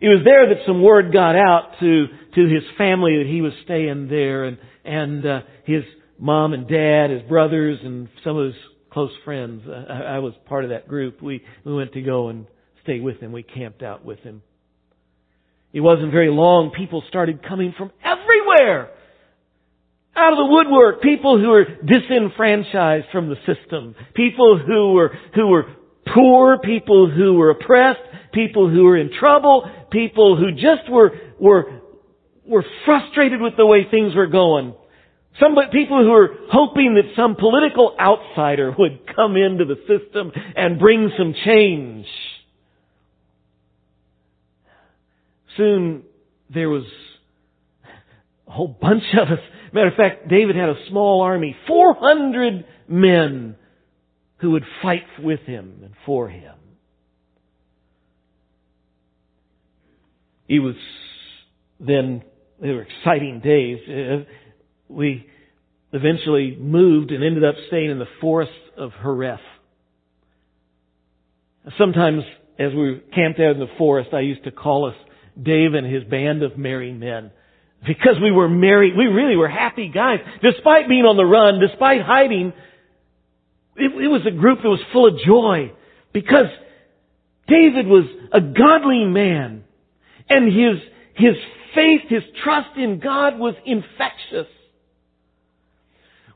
It 0.00 0.08
was 0.08 0.22
there 0.24 0.48
that 0.48 0.66
some 0.66 0.82
word 0.82 1.12
got 1.12 1.36
out 1.36 1.74
to, 1.80 2.06
to 2.34 2.48
his 2.48 2.64
family 2.78 3.18
that 3.18 3.26
he 3.26 3.42
was 3.42 3.52
staying 3.64 4.08
there 4.08 4.44
and, 4.44 4.58
and, 4.84 5.26
uh, 5.26 5.40
his 5.64 5.84
mom 6.18 6.54
and 6.54 6.66
dad, 6.66 7.10
his 7.10 7.22
brothers, 7.28 7.78
and 7.84 8.08
some 8.24 8.36
of 8.36 8.46
his 8.46 8.62
close 8.90 9.12
friends. 9.24 9.62
I, 9.68 10.14
I 10.14 10.18
was 10.20 10.32
part 10.46 10.64
of 10.64 10.70
that 10.70 10.88
group. 10.88 11.22
We, 11.22 11.42
we 11.64 11.74
went 11.74 11.92
to 11.92 12.02
go 12.02 12.28
and 12.28 12.46
stay 12.82 13.00
with 13.00 13.20
him. 13.20 13.32
We 13.32 13.42
camped 13.42 13.82
out 13.82 14.04
with 14.04 14.20
him. 14.20 14.42
It 15.72 15.80
wasn't 15.80 16.12
very 16.12 16.30
long. 16.30 16.70
People 16.76 17.02
started 17.08 17.46
coming 17.46 17.74
from 17.76 17.90
everywhere. 18.04 18.90
Out 20.14 20.32
of 20.32 20.38
the 20.38 20.46
woodwork. 20.46 21.02
People 21.02 21.38
who 21.38 21.48
were 21.48 21.64
disenfranchised 21.64 23.06
from 23.10 23.28
the 23.28 23.36
system. 23.46 23.94
People 24.14 24.60
who 24.64 24.92
were, 24.92 25.12
who 25.34 25.46
were 25.48 25.64
poor. 26.14 26.58
People 26.58 27.10
who 27.10 27.34
were 27.34 27.50
oppressed. 27.50 28.00
People 28.32 28.68
who 28.68 28.84
were 28.84 28.96
in 28.96 29.10
trouble 29.18 29.70
people 29.92 30.36
who 30.36 30.52
just 30.52 30.90
were, 30.90 31.12
were, 31.38 31.80
were 32.44 32.64
frustrated 32.84 33.40
with 33.40 33.56
the 33.56 33.66
way 33.66 33.86
things 33.88 34.16
were 34.16 34.26
going. 34.26 34.74
Some 35.38 35.54
people 35.70 36.02
who 36.02 36.10
were 36.10 36.30
hoping 36.50 36.94
that 36.94 37.14
some 37.14 37.36
political 37.36 37.94
outsider 38.00 38.74
would 38.76 39.14
come 39.14 39.36
into 39.36 39.64
the 39.64 39.76
system 39.86 40.32
and 40.56 40.78
bring 40.78 41.10
some 41.16 41.34
change. 41.44 42.06
Soon 45.56 46.02
there 46.52 46.68
was 46.68 46.84
a 48.46 48.50
whole 48.50 48.68
bunch 48.68 49.04
of 49.20 49.28
us. 49.28 49.44
Matter 49.72 49.88
of 49.88 49.94
fact, 49.94 50.28
David 50.28 50.56
had 50.56 50.68
a 50.68 50.76
small 50.88 51.22
army, 51.22 51.56
400 51.66 52.64
men 52.88 53.56
who 54.38 54.50
would 54.52 54.64
fight 54.82 55.06
with 55.22 55.40
him 55.40 55.80
and 55.84 55.94
for 56.04 56.28
him. 56.28 56.54
It 60.48 60.58
was 60.58 60.74
then, 61.80 62.22
they 62.60 62.70
were 62.70 62.82
exciting 62.82 63.40
days. 63.40 63.78
Uh, 63.88 64.24
we 64.88 65.26
eventually 65.92 66.56
moved 66.58 67.10
and 67.10 67.24
ended 67.24 67.44
up 67.44 67.54
staying 67.68 67.90
in 67.90 67.98
the 67.98 68.06
forest 68.20 68.52
of 68.76 68.90
Hereth. 69.02 69.38
Sometimes 71.78 72.22
as 72.58 72.72
we 72.74 73.00
camped 73.14 73.40
out 73.40 73.52
in 73.52 73.60
the 73.60 73.72
forest, 73.78 74.10
I 74.12 74.20
used 74.20 74.44
to 74.44 74.50
call 74.50 74.88
us 74.88 74.94
Dave 75.40 75.74
and 75.74 75.86
his 75.86 76.04
band 76.04 76.42
of 76.42 76.58
merry 76.58 76.92
men. 76.92 77.30
Because 77.86 78.16
we 78.22 78.30
were 78.30 78.48
merry, 78.48 78.92
we 78.96 79.06
really 79.06 79.36
were 79.36 79.48
happy 79.48 79.88
guys. 79.88 80.20
Despite 80.42 80.88
being 80.88 81.04
on 81.04 81.16
the 81.16 81.24
run, 81.24 81.58
despite 81.58 82.02
hiding, 82.02 82.52
it, 83.76 83.90
it 84.02 84.08
was 84.08 84.22
a 84.26 84.30
group 84.30 84.58
that 84.62 84.68
was 84.68 84.80
full 84.92 85.08
of 85.08 85.18
joy. 85.26 85.72
Because 86.12 86.46
David 87.48 87.86
was 87.86 88.04
a 88.32 88.40
godly 88.40 89.04
man. 89.04 89.64
And 90.28 90.46
his, 90.46 90.80
his 91.14 91.34
faith, 91.74 92.02
his 92.08 92.22
trust 92.44 92.76
in 92.76 93.00
God 93.00 93.38
was 93.38 93.54
infectious. 93.66 94.46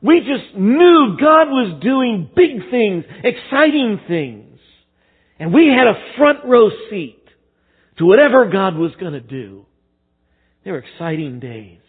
We 0.01 0.19
just 0.19 0.55
knew 0.55 1.17
God 1.19 1.47
was 1.47 1.81
doing 1.81 2.29
big 2.35 2.69
things, 2.69 3.05
exciting 3.23 3.99
things. 4.07 4.59
And 5.39 5.53
we 5.53 5.67
had 5.67 5.87
a 5.87 6.17
front 6.17 6.45
row 6.45 6.69
seat 6.89 7.16
to 7.97 8.05
whatever 8.05 8.49
God 8.49 8.75
was 8.75 8.91
going 8.99 9.13
to 9.13 9.19
do. 9.19 9.65
They 10.63 10.71
were 10.71 10.79
exciting 10.79 11.39
days. 11.39 11.79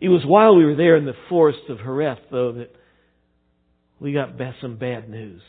It 0.00 0.08
was 0.08 0.22
while 0.24 0.56
we 0.56 0.64
were 0.64 0.76
there 0.76 0.96
in 0.96 1.06
the 1.06 1.14
forest 1.28 1.60
of 1.68 1.78
Hereth, 1.78 2.18
though, 2.30 2.52
that 2.52 2.74
we 4.00 4.12
got 4.12 4.32
some 4.60 4.76
bad 4.76 5.08
news. 5.08 5.40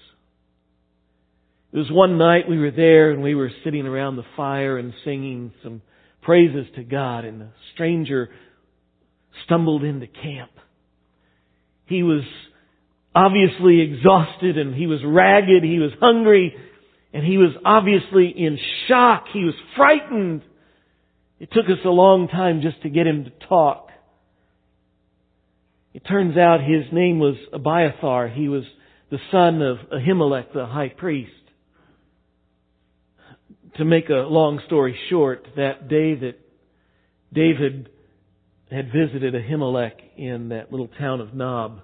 It 1.74 1.78
was 1.78 1.92
one 1.92 2.18
night 2.18 2.48
we 2.48 2.58
were 2.58 2.72
there 2.72 3.12
and 3.12 3.22
we 3.22 3.36
were 3.36 3.52
sitting 3.66 3.86
around 3.86 4.16
the 4.16 4.24
fire 4.38 4.78
and 4.78 4.94
singing 5.04 5.52
some 5.62 5.82
praises 6.22 6.66
to 6.76 6.84
God 6.84 7.26
and 7.26 7.42
a 7.42 7.54
stranger 7.74 8.30
stumbled 9.44 9.84
into 9.84 10.08
camp. 10.08 10.52
He 11.86 12.02
was 12.02 12.24
obviously 13.14 13.82
exhausted 13.82 14.58
and 14.58 14.74
he 14.74 14.88
was 14.88 15.02
ragged, 15.06 15.64
he 15.64 15.80
was 15.80 15.92
hungry, 16.00 16.56
and 17.16 17.26
he 17.26 17.38
was 17.38 17.52
obviously 17.64 18.28
in 18.28 18.60
shock. 18.88 19.26
He 19.34 19.44
was 19.44 19.56
frightened. 19.76 20.44
It 21.40 21.50
took 21.52 21.66
us 21.66 21.84
a 21.86 21.90
long 21.90 22.28
time 22.28 22.62
just 22.62 22.82
to 22.84 22.90
get 22.90 23.08
him 23.08 23.24
to 23.24 23.48
talk. 23.48 23.90
It 25.94 26.06
turns 26.06 26.38
out 26.38 26.60
his 26.62 26.84
name 26.92 27.20
was 27.20 27.36
Abiathar. 27.54 28.28
He 28.28 28.50
was 28.50 28.64
the 29.10 29.20
son 29.32 29.62
of 29.62 29.78
Ahimelech, 29.92 30.54
the 30.54 30.66
high 30.66 30.90
priest 30.90 31.32
to 33.78 33.86
make 33.86 34.10
a 34.10 34.14
long 34.14 34.62
story 34.66 34.98
short, 35.10 35.48
that 35.58 35.88
day 35.90 36.16
that 36.16 36.36
David 37.34 37.90
had 38.72 38.92
visited 38.92 39.34
Ahimelech 39.34 39.94
in 40.18 40.50
that 40.50 40.72
little 40.72 40.88
town 40.98 41.20
of 41.20 41.34
Nob, 41.34 41.82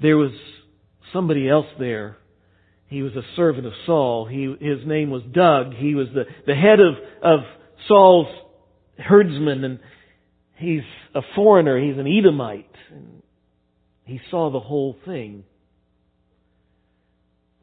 there 0.00 0.16
was 0.16 0.32
somebody 1.12 1.48
else 1.48 1.66
there. 1.78 2.16
He 2.92 3.00
was 3.00 3.16
a 3.16 3.22
servant 3.36 3.66
of 3.66 3.72
Saul. 3.86 4.26
He, 4.26 4.54
his 4.60 4.86
name 4.86 5.08
was 5.08 5.22
Doug. 5.32 5.72
He 5.72 5.94
was 5.94 6.08
the, 6.12 6.24
the 6.46 6.54
head 6.54 6.78
of, 6.78 6.94
of 7.22 7.40
Saul's 7.88 8.26
herdsmen 8.98 9.64
and 9.64 9.80
he's 10.56 10.82
a 11.14 11.22
foreigner. 11.34 11.80
He's 11.82 11.96
an 11.96 12.06
Edomite. 12.06 12.70
And 12.90 13.22
he 14.04 14.20
saw 14.30 14.50
the 14.50 14.60
whole 14.60 14.94
thing. 15.06 15.44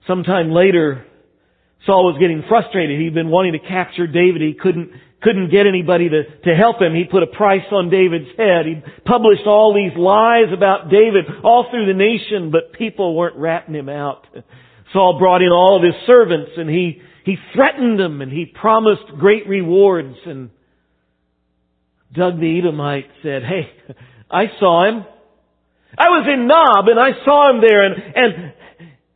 Sometime 0.07 0.49
later, 0.49 1.05
Saul 1.85 2.11
was 2.11 2.19
getting 2.19 2.43
frustrated. 2.49 2.99
He'd 2.99 3.13
been 3.13 3.29
wanting 3.29 3.53
to 3.53 3.59
capture 3.59 4.07
David. 4.07 4.41
He 4.41 4.55
couldn't, 4.59 4.89
couldn't 5.21 5.51
get 5.51 5.67
anybody 5.67 6.09
to, 6.09 6.23
to 6.23 6.55
help 6.55 6.81
him. 6.81 6.95
He 6.95 7.03
put 7.03 7.21
a 7.21 7.27
price 7.27 7.69
on 7.71 7.91
David's 7.91 8.35
head. 8.35 8.65
He 8.65 8.81
published 9.05 9.45
all 9.45 9.75
these 9.75 9.95
lies 9.95 10.51
about 10.51 10.89
David 10.89 11.25
all 11.43 11.67
through 11.69 11.85
the 11.85 11.93
nation, 11.93 12.49
but 12.49 12.73
people 12.73 13.15
weren't 13.15 13.37
ratting 13.37 13.75
him 13.75 13.89
out. 13.89 14.25
Saul 14.93 15.17
brought 15.19 15.41
in 15.41 15.49
all 15.49 15.77
of 15.77 15.83
his 15.83 15.93
servants 16.07 16.51
and 16.57 16.69
he, 16.69 17.01
he 17.25 17.35
threatened 17.53 17.99
them 17.99 18.21
and 18.21 18.31
he 18.31 18.45
promised 18.45 19.03
great 19.19 19.47
rewards 19.47 20.15
and 20.25 20.49
Doug 22.13 22.39
the 22.39 22.57
Edomite 22.57 23.05
said, 23.21 23.43
Hey, 23.43 23.69
I 24.31 24.45
saw 24.59 24.87
him. 24.87 25.05
I 25.97 26.09
was 26.09 26.27
in 26.31 26.47
Nob 26.47 26.87
and 26.87 26.99
I 26.99 27.23
saw 27.23 27.51
him 27.51 27.61
there 27.61 27.85
and, 27.85 27.95
and, 28.15 28.53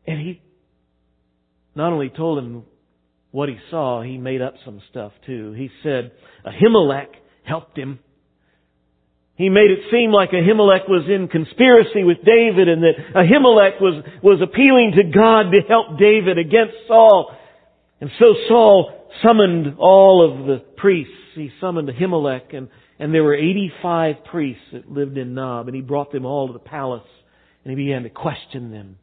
and 0.08 0.20
he 0.20 0.42
not 1.76 1.92
only 1.92 2.10
told 2.10 2.38
him 2.38 2.64
what 3.32 3.50
he 3.50 3.58
saw, 3.72 4.04
he 4.04 4.18
made 4.18 4.42
up 4.42 4.56
some 4.64 4.82
stuff 4.92 5.12
too. 5.26 5.54
He 5.54 5.70
said 5.82 6.12
Ahimelech 6.46 7.10
helped 7.44 7.78
him. 7.78 8.00
He 9.36 9.50
made 9.50 9.72
it 9.72 9.90
seem 9.92 10.12
like 10.12 10.30
Ahimelech 10.30 10.88
was 10.88 11.06
in 11.10 11.28
conspiracy 11.28 12.04
with 12.04 12.18
David 12.24 12.68
and 12.70 12.84
that 12.84 12.94
Ahimelech 13.16 13.82
was, 13.82 14.04
was 14.22 14.40
appealing 14.42 14.94
to 14.96 15.04
God 15.04 15.50
to 15.52 15.62
help 15.68 15.98
David 15.98 16.38
against 16.38 16.76
Saul. 16.88 17.36
And 18.00 18.12
so 18.20 18.36
Saul 18.48 19.10
summoned 19.24 19.76
all 19.80 20.24
of 20.24 20.46
the 20.46 20.60
priests. 20.78 21.14
He 21.34 21.52
summoned 21.60 21.90
Ahimelech 21.90 22.56
and, 22.56 22.70
and 23.00 23.12
there 23.12 23.24
were 23.24 23.34
85 23.34 24.24
priests 24.30 24.64
that 24.72 24.92
lived 24.92 25.18
in 25.18 25.34
Nob 25.34 25.68
and 25.68 25.76
he 25.76 25.82
brought 25.82 26.12
them 26.12 26.26
all 26.26 26.46
to 26.48 26.54
the 26.54 26.60
palace 26.60 27.02
and 27.64 27.72
he 27.72 27.84
began 27.84 28.04
to 28.04 28.10
question 28.10 28.70
them. 28.70 28.98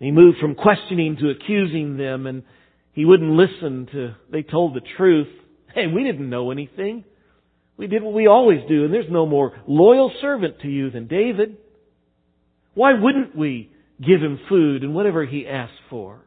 And 0.00 0.06
he 0.06 0.10
moved 0.10 0.38
from 0.38 0.54
questioning 0.54 1.18
to 1.18 1.30
accusing 1.30 1.98
them 1.98 2.26
and 2.26 2.44
he 2.92 3.04
wouldn't 3.04 3.32
listen 3.32 3.88
to, 3.92 4.14
they 4.32 4.42
told 4.42 4.74
the 4.74 4.80
truth. 4.96 5.28
Hey, 5.74 5.86
we 5.86 6.02
didn't 6.02 6.30
know 6.30 6.50
anything. 6.50 7.04
We 7.76 7.86
did 7.86 8.02
what 8.02 8.14
we 8.14 8.26
always 8.26 8.60
do 8.68 8.84
and 8.84 8.92
there's 8.92 9.10
no 9.10 9.26
more 9.26 9.52
loyal 9.66 10.10
servant 10.20 10.60
to 10.60 10.68
you 10.68 10.90
than 10.90 11.06
David. 11.06 11.58
Why 12.74 12.92
wouldn't 12.94 13.36
we 13.36 13.70
give 14.00 14.20
him 14.20 14.38
food 14.48 14.82
and 14.82 14.94
whatever 14.94 15.24
he 15.24 15.46
asked 15.46 15.72
for? 15.90 16.20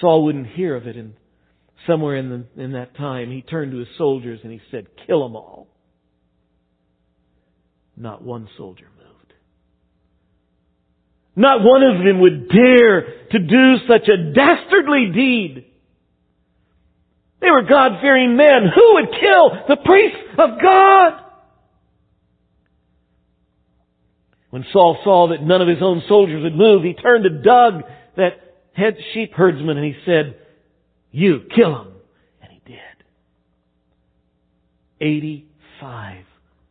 Saul 0.00 0.24
wouldn't 0.24 0.46
hear 0.48 0.76
of 0.76 0.86
it 0.86 0.96
and 0.96 1.14
somewhere 1.86 2.16
in, 2.16 2.28
the, 2.28 2.62
in 2.62 2.72
that 2.72 2.96
time 2.96 3.30
he 3.30 3.42
turned 3.42 3.72
to 3.72 3.78
his 3.78 3.88
soldiers 3.98 4.40
and 4.42 4.52
he 4.52 4.60
said, 4.70 4.86
kill 5.06 5.22
them 5.22 5.36
all. 5.36 5.68
Not 7.96 8.22
one 8.22 8.48
soldier 8.56 8.86
moved. 8.96 9.34
Not 11.36 11.60
one 11.62 11.82
of 11.82 12.04
them 12.04 12.20
would 12.20 12.48
dare 12.48 13.26
to 13.30 13.38
do 13.38 13.74
such 13.86 14.08
a 14.08 14.32
dastardly 14.32 15.10
deed. 15.14 15.66
They 17.40 17.50
were 17.50 17.62
God-fearing 17.62 18.36
men. 18.36 18.66
Who 18.74 18.94
would 18.94 19.08
kill 19.18 19.50
the 19.68 19.76
priests 19.84 20.38
of 20.38 20.60
God? 20.60 21.12
When 24.50 24.64
Saul 24.72 24.98
saw 25.04 25.28
that 25.28 25.42
none 25.42 25.62
of 25.62 25.68
his 25.68 25.80
own 25.80 26.02
soldiers 26.08 26.42
would 26.42 26.56
move, 26.56 26.82
he 26.82 26.94
turned 26.94 27.24
to 27.24 27.30
Doug, 27.30 27.84
that 28.16 28.32
head 28.74 28.96
sheep 29.14 29.32
herdsman, 29.32 29.76
and 29.78 29.86
he 29.86 29.94
said, 30.04 30.36
You, 31.12 31.42
kill 31.54 31.82
him. 31.82 31.92
And 32.42 32.52
he 32.52 32.60
did. 32.66 32.78
85 35.00 36.24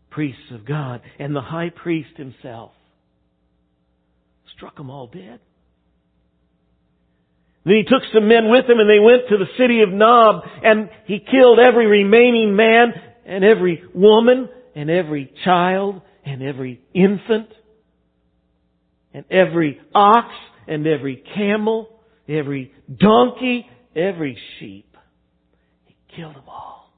priests 0.09 0.51
of 0.51 0.65
God 0.65 1.01
and 1.17 1.35
the 1.35 1.41
high 1.41 1.69
priest 1.69 2.17
himself 2.17 2.71
struck 4.55 4.75
them 4.75 4.89
all 4.89 5.07
dead. 5.07 5.39
Then 7.69 7.77
he 7.77 7.83
took 7.83 8.01
some 8.11 8.27
men 8.27 8.49
with 8.49 8.65
him 8.65 8.79
and 8.79 8.89
they 8.89 8.97
went 8.97 9.29
to 9.29 9.38
the 9.38 9.45
city 9.55 9.81
of 9.83 9.89
Nob 9.89 10.41
and 10.63 10.89
he 11.05 11.19
killed 11.19 11.59
every 11.59 11.85
remaining 11.85 12.55
man 12.55 12.93
and 13.27 13.43
every 13.43 13.83
woman 13.93 14.49
and 14.75 14.89
every 14.89 15.31
child 15.45 16.01
and 16.25 16.41
every 16.41 16.81
infant 16.95 17.49
and 19.13 19.23
every 19.29 19.79
ox 19.93 20.29
and 20.67 20.88
every 20.88 21.23
camel, 21.35 22.01
every 22.27 22.73
donkey, 22.97 23.67
every 23.95 24.35
sheep. 24.57 24.97
He 25.85 25.95
killed 26.15 26.38
them 26.38 26.49
all. 26.49 26.91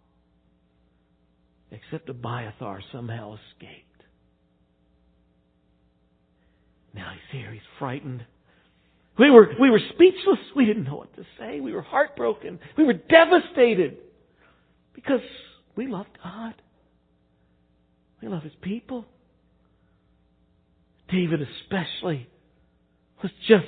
Except 1.69 2.07
Abiathar 2.07 2.79
somehow 2.93 3.33
escaped. 3.33 4.03
Now 6.95 7.11
he's 7.11 7.41
here, 7.41 7.51
he's 7.51 7.61
frightened. 7.77 8.23
We 9.21 9.29
were, 9.29 9.51
we 9.59 9.69
were 9.69 9.79
speechless. 9.93 10.39
We 10.55 10.65
didn't 10.65 10.85
know 10.85 10.95
what 10.95 11.15
to 11.15 11.23
say. 11.37 11.59
We 11.59 11.73
were 11.73 11.83
heartbroken. 11.83 12.59
We 12.75 12.85
were 12.85 12.93
devastated 12.93 13.97
because 14.95 15.19
we 15.75 15.85
love 15.85 16.07
God. 16.23 16.55
We 18.19 18.29
love 18.29 18.41
His 18.41 18.55
people. 18.63 19.05
David 21.11 21.39
especially 21.41 22.27
was 23.21 23.31
just 23.47 23.67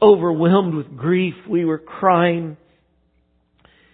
overwhelmed 0.00 0.74
with 0.74 0.96
grief. 0.96 1.34
We 1.46 1.66
were 1.66 1.78
crying. 1.78 2.56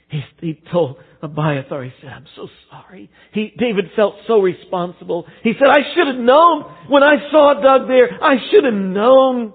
He, 0.09 0.23
he 0.41 0.63
told 0.71 0.99
Abiathar, 1.21 1.83
he 1.83 1.91
said, 2.01 2.11
I'm 2.11 2.27
so 2.37 2.47
sorry. 2.71 3.11
He, 3.33 3.53
David 3.59 3.87
felt 3.97 4.15
so 4.29 4.41
responsible. 4.41 5.27
He 5.43 5.55
said, 5.59 5.67
I 5.69 5.95
should 5.97 6.07
have 6.07 6.25
known 6.25 6.63
when 6.89 7.03
I 7.03 7.29
saw 7.33 7.61
Doug 7.61 7.89
there. 7.89 8.23
I 8.23 8.37
should 8.53 8.63
have 8.63 8.73
known. 8.73 9.55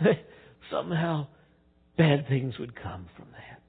Somehow 0.70 1.26
bad 1.96 2.28
things 2.28 2.58
would 2.58 2.74
come 2.74 3.06
from 3.16 3.26
that. 3.32 3.60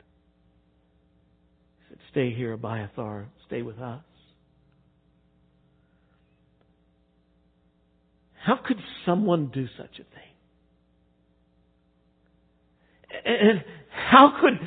He 1.79 1.85
said, 1.89 1.97
stay 2.11 2.33
here, 2.33 2.53
Abiathar. 2.53 3.27
Stay 3.45 3.61
with 3.61 3.79
us. 3.79 4.03
How 8.43 8.55
could 8.55 8.77
someone 9.05 9.47
do 9.53 9.67
such 9.77 9.99
a 9.99 10.03
thing? 10.03 10.33
And 13.25 13.63
how 13.89 14.33
could 14.39 14.59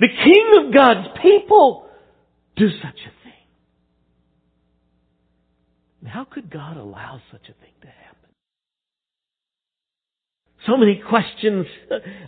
the 0.00 0.08
King 0.08 0.52
of 0.58 0.74
God's 0.74 1.08
people 1.22 1.88
do 2.56 2.68
such 2.68 3.00
a 3.06 3.24
thing? 3.24 3.46
And 6.00 6.10
how 6.10 6.24
could 6.24 6.50
God 6.50 6.76
allow 6.76 7.20
such 7.30 7.42
a 7.48 7.54
thing 7.54 7.72
to 7.82 7.86
happen? 7.86 8.09
So 10.66 10.76
many 10.76 11.02
questions. 11.08 11.66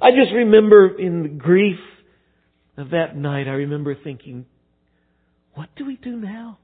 I 0.01 0.11
just 0.11 0.33
remember 0.33 0.99
in 0.99 1.23
the 1.23 1.29
grief 1.29 1.79
of 2.77 2.91
that 2.91 3.17
night, 3.17 3.47
I 3.47 3.53
remember 3.53 3.95
thinking, 3.95 4.47
what 5.55 5.69
do 5.77 5.85
we 5.85 5.97
do 5.97 6.17
now? 6.17 6.59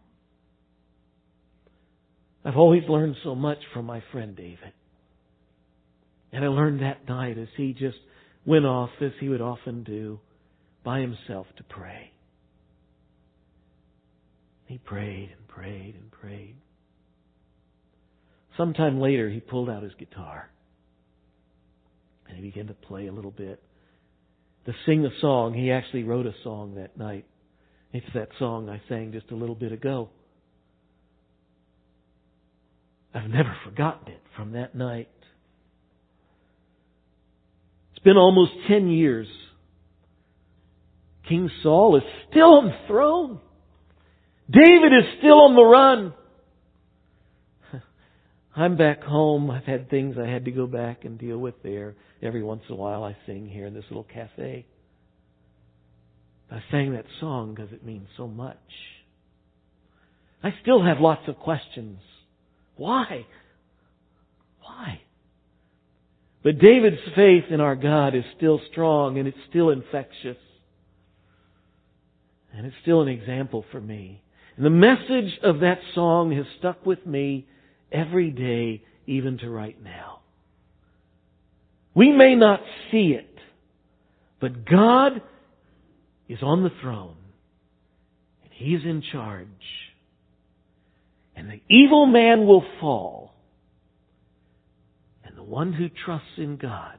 I've 2.44 2.56
always 2.56 2.84
learned 2.88 3.16
so 3.22 3.34
much 3.34 3.58
from 3.74 3.84
my 3.84 4.02
friend 4.12 4.34
David. 4.34 4.72
And 6.32 6.44
I 6.44 6.48
learned 6.48 6.80
that 6.80 7.06
night 7.06 7.36
as 7.36 7.48
he 7.56 7.72
just 7.72 7.98
went 8.46 8.64
off, 8.64 8.90
as 9.02 9.12
he 9.20 9.28
would 9.28 9.42
often 9.42 9.82
do, 9.82 10.20
by 10.84 11.00
himself 11.00 11.46
to 11.58 11.62
pray. 11.64 12.12
He 14.66 14.78
prayed 14.78 15.30
and 15.36 15.48
prayed 15.48 15.94
and 16.00 16.10
prayed. 16.10 16.56
Sometime 18.56 19.00
later, 19.00 19.28
he 19.28 19.40
pulled 19.40 19.68
out 19.68 19.82
his 19.82 19.94
guitar 19.98 20.50
and 22.28 22.36
he 22.36 22.42
began 22.42 22.66
to 22.68 22.74
play 22.74 23.06
a 23.06 23.12
little 23.12 23.30
bit. 23.30 23.62
To 24.66 24.74
sing 24.86 25.04
a 25.06 25.20
song, 25.20 25.54
he 25.54 25.70
actually 25.70 26.04
wrote 26.04 26.26
a 26.26 26.34
song 26.44 26.74
that 26.74 26.96
night. 26.96 27.24
It's 27.92 28.06
that 28.14 28.28
song 28.38 28.68
I 28.68 28.82
sang 28.88 29.12
just 29.12 29.30
a 29.30 29.34
little 29.34 29.54
bit 29.54 29.72
ago. 29.72 30.10
I've 33.14 33.30
never 33.30 33.56
forgotten 33.64 34.12
it 34.12 34.20
from 34.36 34.52
that 34.52 34.74
night. 34.74 35.08
It's 37.92 38.04
been 38.04 38.18
almost 38.18 38.52
ten 38.68 38.88
years. 38.88 39.26
King 41.28 41.50
Saul 41.62 41.96
is 41.96 42.02
still 42.30 42.58
on 42.58 42.66
the 42.66 42.78
throne. 42.86 43.40
David 44.50 44.92
is 44.92 45.18
still 45.18 45.40
on 45.40 45.56
the 45.56 45.64
run. 45.64 46.14
I'm 48.58 48.76
back 48.76 49.04
home. 49.04 49.52
I've 49.52 49.62
had 49.62 49.88
things 49.88 50.16
I 50.18 50.26
had 50.26 50.46
to 50.46 50.50
go 50.50 50.66
back 50.66 51.04
and 51.04 51.16
deal 51.16 51.38
with 51.38 51.62
there. 51.62 51.94
Every 52.20 52.42
once 52.42 52.62
in 52.68 52.74
a 52.74 52.78
while 52.78 53.04
I 53.04 53.16
sing 53.24 53.48
here 53.48 53.66
in 53.66 53.74
this 53.74 53.84
little 53.88 54.02
cafe. 54.02 54.66
I 56.50 56.60
sang 56.72 56.92
that 56.94 57.04
song 57.20 57.54
because 57.54 57.72
it 57.72 57.86
means 57.86 58.08
so 58.16 58.26
much. 58.26 58.56
I 60.42 60.52
still 60.60 60.82
have 60.82 60.98
lots 60.98 61.28
of 61.28 61.38
questions. 61.38 62.00
Why? 62.76 63.26
Why? 64.60 65.02
But 66.42 66.58
David's 66.58 66.96
faith 67.14 67.44
in 67.50 67.60
our 67.60 67.76
God 67.76 68.16
is 68.16 68.24
still 68.36 68.60
strong 68.72 69.18
and 69.18 69.28
it's 69.28 69.38
still 69.48 69.70
infectious. 69.70 70.36
And 72.52 72.66
it's 72.66 72.76
still 72.82 73.02
an 73.02 73.08
example 73.08 73.64
for 73.70 73.80
me. 73.80 74.20
And 74.56 74.66
the 74.66 74.70
message 74.70 75.38
of 75.44 75.60
that 75.60 75.78
song 75.94 76.32
has 76.32 76.46
stuck 76.58 76.84
with 76.84 77.06
me 77.06 77.46
every 77.92 78.30
day, 78.30 78.82
even 79.06 79.38
to 79.38 79.50
right 79.50 79.76
now. 79.82 80.20
We 81.94 82.12
may 82.12 82.34
not 82.34 82.60
see 82.90 83.16
it, 83.18 83.34
but 84.40 84.64
God 84.64 85.22
is 86.28 86.38
on 86.42 86.62
the 86.62 86.70
throne 86.80 87.16
and 88.42 88.52
He's 88.52 88.84
in 88.84 89.02
charge. 89.12 89.48
And 91.34 91.48
the 91.48 91.60
evil 91.68 92.06
man 92.06 92.46
will 92.46 92.64
fall. 92.80 93.32
And 95.24 95.36
the 95.36 95.42
one 95.42 95.72
who 95.72 95.88
trusts 95.88 96.26
in 96.36 96.56
God 96.56 96.98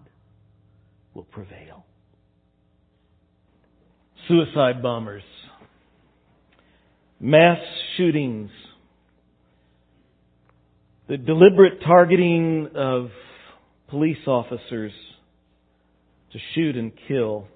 will 1.13 1.25
prevail. 1.25 1.86
Suicide 4.28 4.82
bombers. 4.82 5.23
Mass 7.19 7.58
shootings. 7.97 8.49
The 11.10 11.17
deliberate 11.17 11.82
targeting 11.84 12.69
of 12.76 13.10
police 13.88 14.28
officers 14.28 14.91
to 16.32 16.39
shoot 16.54 16.78
and 16.78 16.91
kill. 17.08 17.48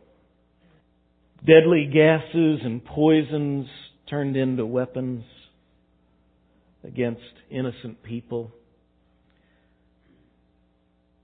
Deadly 1.46 1.88
gases 1.94 2.62
and 2.63 2.84
poisons 2.84 3.68
turned 4.10 4.36
into 4.38 4.66
weapons 4.66 5.24
against 6.84 7.22
innocent 7.52 8.02
people. 8.02 8.52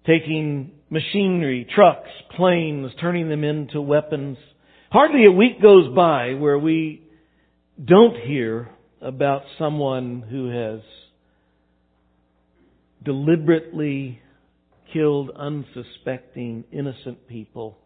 Taking 0.06 0.74
machinery, 0.92 1.68
trucks, 1.74 2.10
planes, 2.38 2.92
turning 3.02 3.28
them 3.28 3.44
into 3.44 3.82
weapons. 3.82 4.38
Hardly 4.92 5.26
a 5.26 5.32
week 5.32 5.60
goes 5.64 5.96
by 5.96 6.36
where 6.36 6.60
we 6.60 7.02
don't 7.84 8.18
hear 8.18 8.70
about 9.02 9.42
someone 9.58 10.22
who 10.30 10.50
has 10.50 10.82
deliberately 13.04 14.20
killed 14.94 15.32
unsuspecting, 15.36 16.64
innocent 16.72 17.28
people. 17.28 17.78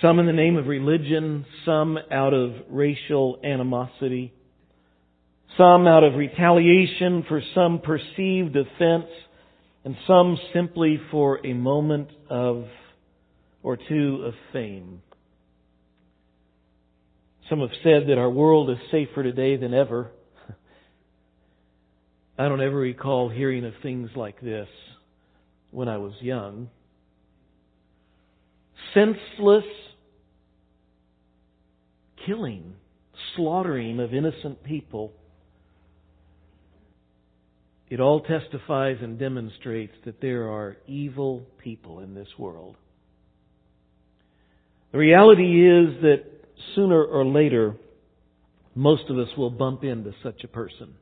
Some 0.00 0.18
in 0.18 0.26
the 0.26 0.32
name 0.32 0.56
of 0.56 0.66
religion, 0.66 1.44
some 1.64 1.98
out 2.10 2.32
of 2.32 2.52
racial 2.70 3.38
animosity, 3.44 4.32
some 5.58 5.86
out 5.86 6.04
of 6.04 6.14
retaliation 6.14 7.24
for 7.28 7.42
some 7.54 7.80
perceived 7.80 8.56
offense, 8.56 9.10
and 9.84 9.96
some 10.06 10.38
simply 10.54 11.00
for 11.10 11.44
a 11.44 11.52
moment 11.52 12.08
of 12.28 12.64
or 13.62 13.76
two 13.76 14.22
of 14.24 14.34
fame. 14.52 15.02
Some 17.48 17.60
have 17.60 17.70
said 17.82 18.08
that 18.08 18.16
our 18.16 18.30
world 18.30 18.70
is 18.70 18.78
safer 18.90 19.22
today 19.22 19.56
than 19.56 19.74
ever. 19.74 20.10
I 22.40 22.48
don't 22.48 22.62
ever 22.62 22.78
recall 22.78 23.28
hearing 23.28 23.66
of 23.66 23.74
things 23.82 24.08
like 24.16 24.40
this 24.40 24.66
when 25.72 25.90
I 25.90 25.98
was 25.98 26.14
young. 26.22 26.70
Senseless 28.94 29.66
killing, 32.24 32.76
slaughtering 33.36 34.00
of 34.00 34.14
innocent 34.14 34.64
people. 34.64 35.12
It 37.90 38.00
all 38.00 38.22
testifies 38.22 38.96
and 39.02 39.18
demonstrates 39.18 39.92
that 40.06 40.22
there 40.22 40.48
are 40.48 40.78
evil 40.86 41.42
people 41.62 42.00
in 42.00 42.14
this 42.14 42.28
world. 42.38 42.76
The 44.92 44.98
reality 44.98 45.42
is 45.42 46.00
that 46.00 46.22
sooner 46.74 47.04
or 47.04 47.26
later, 47.26 47.76
most 48.74 49.10
of 49.10 49.18
us 49.18 49.28
will 49.36 49.50
bump 49.50 49.84
into 49.84 50.14
such 50.22 50.42
a 50.42 50.48
person. 50.48 50.94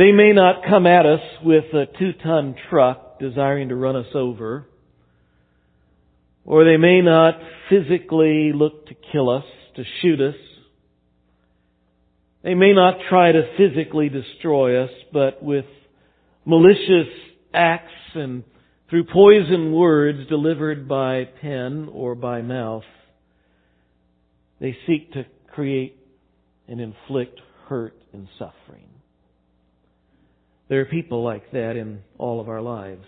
They 0.00 0.12
may 0.12 0.32
not 0.32 0.62
come 0.66 0.86
at 0.86 1.04
us 1.04 1.20
with 1.44 1.74
a 1.74 1.84
two-ton 1.98 2.54
truck 2.70 3.18
desiring 3.18 3.68
to 3.68 3.76
run 3.76 3.96
us 3.96 4.06
over, 4.14 4.66
or 6.42 6.64
they 6.64 6.78
may 6.78 7.02
not 7.02 7.34
physically 7.68 8.52
look 8.54 8.86
to 8.86 8.94
kill 9.12 9.28
us, 9.28 9.44
to 9.76 9.84
shoot 10.00 10.22
us. 10.22 10.36
They 12.42 12.54
may 12.54 12.72
not 12.72 12.94
try 13.10 13.30
to 13.32 13.42
physically 13.58 14.08
destroy 14.08 14.84
us, 14.84 14.90
but 15.12 15.42
with 15.42 15.66
malicious 16.46 17.12
acts 17.52 17.92
and 18.14 18.44
through 18.88 19.04
poison 19.04 19.70
words 19.70 20.26
delivered 20.30 20.88
by 20.88 21.24
pen 21.42 21.90
or 21.92 22.14
by 22.14 22.40
mouth, 22.40 22.84
they 24.62 24.74
seek 24.86 25.12
to 25.12 25.26
create 25.52 25.98
and 26.68 26.80
inflict 26.80 27.38
hurt 27.68 28.00
and 28.14 28.28
suffering. 28.38 28.89
There 30.70 30.80
are 30.82 30.86
people 30.86 31.24
like 31.24 31.50
that 31.50 31.74
in 31.76 31.98
all 32.16 32.40
of 32.40 32.48
our 32.48 32.62
lives. 32.62 33.04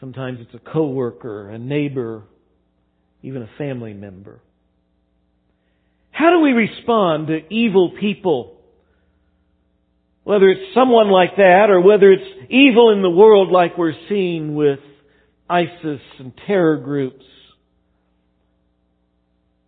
Sometimes 0.00 0.38
it's 0.40 0.54
a 0.54 0.72
coworker, 0.72 1.50
a 1.50 1.58
neighbor, 1.58 2.22
even 3.22 3.42
a 3.42 3.50
family 3.58 3.92
member. 3.92 4.40
How 6.10 6.30
do 6.30 6.40
we 6.40 6.52
respond 6.52 7.26
to 7.26 7.40
evil 7.52 7.92
people? 8.00 8.62
Whether 10.24 10.48
it's 10.48 10.74
someone 10.74 11.10
like 11.10 11.36
that 11.36 11.66
or 11.68 11.82
whether 11.82 12.10
it's 12.10 12.48
evil 12.48 12.92
in 12.92 13.02
the 13.02 13.10
world 13.10 13.50
like 13.52 13.76
we're 13.76 13.92
seeing 14.08 14.54
with 14.54 14.80
ISIS 15.50 16.00
and 16.18 16.32
terror 16.46 16.78
groups. 16.78 17.24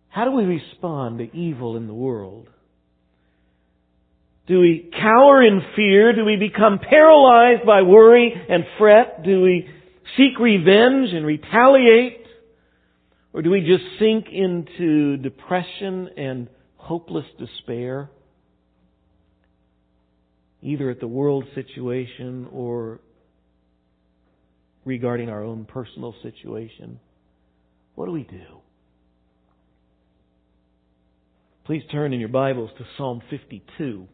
How 0.09 0.25
do 0.25 0.31
we 0.31 0.45
respond 0.45 1.19
to 1.19 1.37
evil 1.37 1.77
in 1.77 1.85
the 1.85 1.93
world? 1.93 2.49
Do 4.45 4.59
we 4.59 4.91
cower 4.99 5.41
in 5.41 5.61
fear? 5.75 6.13
Do 6.13 6.25
we 6.25 6.35
become 6.35 6.79
paralyzed 6.79 7.65
by 7.65 7.81
worry 7.81 8.33
and 8.49 8.65
fret? 8.77 9.23
Do 9.23 9.41
we 9.41 9.69
seek 10.17 10.37
revenge 10.39 11.13
and 11.13 11.25
retaliate? 11.25 12.25
Or 13.31 13.41
do 13.41 13.49
we 13.49 13.61
just 13.61 13.83
sink 13.99 14.27
into 14.31 15.17
depression 15.17 16.09
and 16.17 16.49
hopeless 16.75 17.25
despair? 17.39 18.09
Either 20.61 20.89
at 20.89 20.99
the 20.99 21.07
world 21.07 21.45
situation 21.55 22.47
or 22.51 22.99
regarding 24.85 25.29
our 25.29 25.43
own 25.43 25.65
personal 25.65 26.13
situation. 26.21 26.99
What 27.95 28.07
do 28.07 28.11
we 28.11 28.23
do? 28.23 28.59
Please 31.65 31.83
turn 31.91 32.11
in 32.13 32.19
your 32.19 32.29
Bibles 32.29 32.69
to 32.77 32.85
Psalm 32.97 33.21
52. 33.29 34.07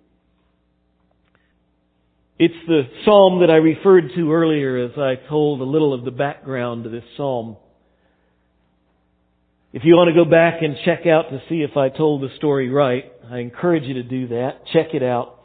It's 2.40 2.56
the 2.68 2.84
psalm 3.04 3.42
that 3.42 3.52
I 3.52 3.58
referred 3.58 4.12
to 4.16 4.32
earlier 4.32 4.86
as 4.86 4.98
I 4.98 5.16
told 5.28 5.60
a 5.60 5.66
little 5.66 5.94
of 5.94 6.06
the 6.06 6.12
background 6.12 6.86
to 6.86 6.90
this 6.90 7.04
psalm. 7.18 7.58
If 9.74 9.84
you 9.84 9.96
want 9.96 10.08
to 10.08 10.16
go 10.16 10.24
back 10.24 10.62
and 10.62 10.78
check 10.86 11.06
out 11.06 11.32
to 11.32 11.42
see 11.50 11.64
if 11.64 11.76
I 11.76 11.90
told 11.90 12.22
the 12.22 12.34
story 12.38 12.70
right, 12.70 13.12
I 13.30 13.40
encourage 13.40 13.84
you 13.84 13.96
to 13.96 14.04
do 14.04 14.30
that. 14.30 14.62
Check 14.72 14.94
it 14.94 15.04
out. 15.04 15.42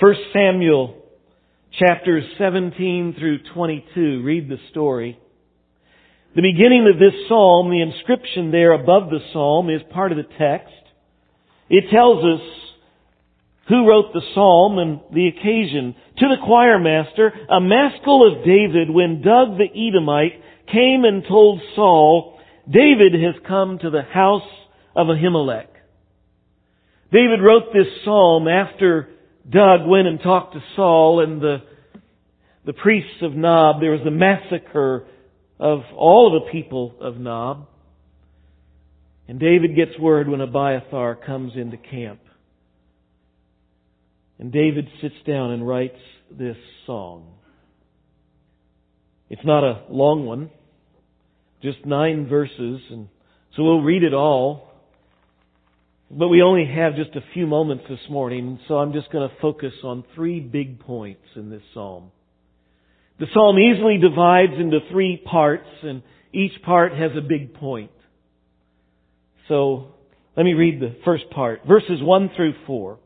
1 0.00 0.14
Samuel 0.32 0.96
chapters 1.78 2.24
17 2.38 3.16
through 3.18 3.40
22. 3.52 4.22
Read 4.22 4.48
the 4.48 4.56
story. 4.70 5.18
The 6.34 6.40
beginning 6.40 6.90
of 6.90 6.98
this 6.98 7.28
psalm, 7.28 7.68
the 7.68 7.82
inscription 7.82 8.50
there 8.50 8.72
above 8.72 9.10
the 9.10 9.20
psalm 9.34 9.68
is 9.68 9.82
part 9.92 10.10
of 10.10 10.16
the 10.16 10.24
text. 10.38 10.72
It 11.68 11.90
tells 11.92 12.24
us 12.24 12.40
who 13.70 13.88
wrote 13.88 14.12
the 14.12 14.22
psalm 14.34 14.78
and 14.78 15.00
the 15.14 15.28
occasion. 15.28 15.94
To 16.18 16.26
the 16.28 16.44
choir 16.44 16.78
master, 16.80 17.32
a 17.48 17.60
maskil 17.60 18.26
of 18.26 18.44
David, 18.44 18.90
when 18.90 19.22
Doug 19.22 19.56
the 19.56 19.70
Edomite 19.70 20.42
came 20.66 21.04
and 21.04 21.22
told 21.26 21.62
Saul, 21.76 22.40
David 22.68 23.14
has 23.14 23.36
come 23.46 23.78
to 23.78 23.90
the 23.90 24.02
house 24.02 24.42
of 24.96 25.06
Ahimelech. 25.06 25.68
David 27.12 27.40
wrote 27.40 27.72
this 27.72 27.86
psalm 28.04 28.48
after 28.48 29.08
Doug 29.48 29.86
went 29.86 30.08
and 30.08 30.20
talked 30.20 30.54
to 30.54 30.62
Saul 30.74 31.22
and 31.22 31.40
the, 31.40 31.58
the 32.66 32.72
priests 32.72 33.22
of 33.22 33.34
Nob. 33.34 33.80
There 33.80 33.92
was 33.92 34.02
the 34.04 34.10
massacre 34.10 35.06
of 35.60 35.80
all 35.96 36.36
of 36.36 36.42
the 36.42 36.50
people 36.50 36.96
of 37.00 37.18
Nob. 37.18 37.68
And 39.28 39.38
David 39.38 39.76
gets 39.76 39.96
word 39.96 40.28
when 40.28 40.40
Abiathar 40.40 41.14
comes 41.14 41.52
into 41.54 41.76
camp. 41.76 42.20
And 44.40 44.50
David 44.50 44.88
sits 45.02 45.14
down 45.26 45.50
and 45.50 45.68
writes 45.68 45.98
this 46.30 46.56
song. 46.86 47.26
It's 49.28 49.44
not 49.44 49.62
a 49.62 49.82
long 49.90 50.24
one, 50.24 50.50
just 51.62 51.84
nine 51.84 52.26
verses, 52.26 52.80
and 52.90 53.08
so 53.54 53.62
we'll 53.62 53.82
read 53.82 54.02
it 54.02 54.14
all. 54.14 54.72
But 56.10 56.28
we 56.28 56.42
only 56.42 56.64
have 56.66 56.96
just 56.96 57.14
a 57.16 57.24
few 57.34 57.46
moments 57.46 57.84
this 57.88 58.00
morning, 58.08 58.58
so 58.66 58.78
I'm 58.78 58.94
just 58.94 59.12
going 59.12 59.28
to 59.28 59.34
focus 59.42 59.74
on 59.84 60.04
three 60.14 60.40
big 60.40 60.80
points 60.80 61.22
in 61.36 61.50
this 61.50 61.62
psalm. 61.74 62.10
The 63.20 63.26
psalm 63.34 63.58
easily 63.58 63.98
divides 63.98 64.54
into 64.58 64.78
three 64.90 65.18
parts, 65.18 65.68
and 65.82 66.02
each 66.32 66.62
part 66.64 66.92
has 66.92 67.10
a 67.14 67.20
big 67.20 67.52
point. 67.54 67.90
So, 69.48 69.88
let 70.34 70.44
me 70.44 70.54
read 70.54 70.80
the 70.80 70.96
first 71.04 71.28
part, 71.30 71.60
verses 71.68 72.00
1 72.00 72.30
through 72.34 72.54
4. 72.66 72.98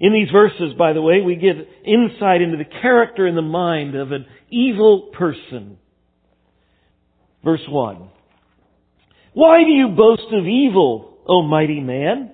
In 0.00 0.14
these 0.14 0.30
verses, 0.30 0.72
by 0.78 0.94
the 0.94 1.02
way, 1.02 1.20
we 1.20 1.36
get 1.36 1.56
insight 1.84 2.40
into 2.40 2.56
the 2.56 2.80
character 2.80 3.26
and 3.26 3.36
the 3.36 3.42
mind 3.42 3.94
of 3.94 4.12
an 4.12 4.24
evil 4.50 5.10
person. 5.12 5.76
Verse 7.44 7.60
1. 7.68 8.08
Why 9.34 9.62
do 9.62 9.70
you 9.70 9.88
boast 9.88 10.32
of 10.32 10.46
evil, 10.46 11.18
O 11.28 11.42
mighty 11.42 11.80
man? 11.80 12.32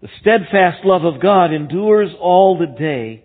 The 0.00 0.08
steadfast 0.20 0.84
love 0.84 1.04
of 1.04 1.20
God 1.20 1.52
endures 1.52 2.10
all 2.18 2.58
the 2.58 2.66
day. 2.66 3.24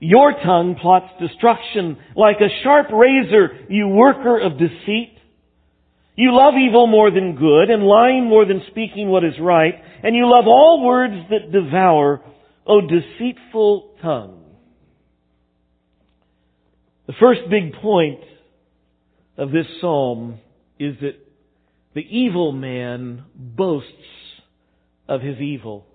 Your 0.00 0.32
tongue 0.32 0.76
plots 0.80 1.12
destruction 1.20 1.98
like 2.16 2.36
a 2.40 2.62
sharp 2.62 2.86
razor, 2.90 3.66
you 3.68 3.88
worker 3.88 4.38
of 4.38 4.52
deceit. 4.52 5.18
You 6.16 6.34
love 6.34 6.54
evil 6.54 6.86
more 6.86 7.10
than 7.10 7.36
good, 7.36 7.70
and 7.70 7.82
lying 7.82 8.24
more 8.24 8.44
than 8.44 8.62
speaking 8.70 9.08
what 9.08 9.22
is 9.22 9.34
right, 9.40 9.74
and 10.02 10.16
you 10.16 10.30
love 10.30 10.46
all 10.46 10.84
words 10.84 11.14
that 11.30 11.52
devour, 11.52 12.22
O 12.68 12.82
deceitful 12.82 13.94
tongue. 14.02 14.44
The 17.06 17.14
first 17.18 17.40
big 17.48 17.72
point 17.80 18.20
of 19.38 19.50
this 19.50 19.66
psalm 19.80 20.38
is 20.78 20.96
that 21.00 21.14
the 21.94 22.02
evil 22.02 22.52
man 22.52 23.24
boasts 23.34 23.88
of 25.08 25.22
his 25.22 25.38
evil. 25.38 25.86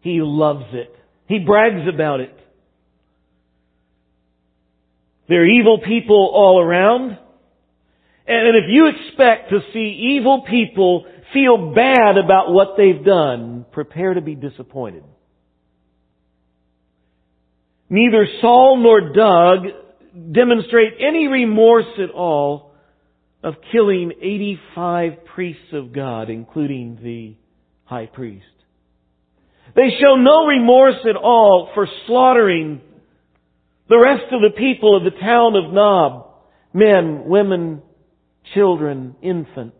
He 0.00 0.20
loves 0.20 0.66
it. 0.72 0.94
He 1.26 1.38
brags 1.38 1.88
about 1.92 2.20
it. 2.20 2.38
There 5.28 5.42
are 5.42 5.46
evil 5.46 5.80
people 5.80 6.30
all 6.32 6.60
around. 6.60 7.18
And 8.28 8.56
if 8.56 8.64
you 8.68 8.88
expect 8.88 9.50
to 9.50 9.60
see 9.72 10.18
evil 10.18 10.44
people 10.48 11.06
feel 11.32 11.74
bad 11.74 12.18
about 12.18 12.52
what 12.52 12.76
they've 12.76 13.04
done, 13.04 13.64
prepare 13.72 14.14
to 14.14 14.20
be 14.20 14.34
disappointed. 14.34 15.04
Neither 17.88 18.26
Saul 18.40 18.78
nor 18.82 19.12
Doug 19.12 19.66
demonstrate 20.32 20.94
any 20.98 21.28
remorse 21.28 21.86
at 22.02 22.10
all 22.10 22.72
of 23.42 23.54
killing 23.70 24.12
85 24.20 25.24
priests 25.34 25.72
of 25.72 25.92
God, 25.92 26.30
including 26.30 26.98
the 27.02 27.36
high 27.84 28.06
priest. 28.06 28.44
They 29.74 29.90
show 30.00 30.16
no 30.16 30.46
remorse 30.46 31.06
at 31.08 31.16
all 31.16 31.70
for 31.74 31.86
slaughtering 32.06 32.80
the 33.88 33.98
rest 33.98 34.32
of 34.32 34.40
the 34.40 34.56
people 34.56 34.96
of 34.96 35.04
the 35.04 35.18
town 35.18 35.54
of 35.54 35.72
Nob, 35.72 36.26
men, 36.72 37.24
women, 37.26 37.82
children, 38.54 39.14
infants. 39.22 39.76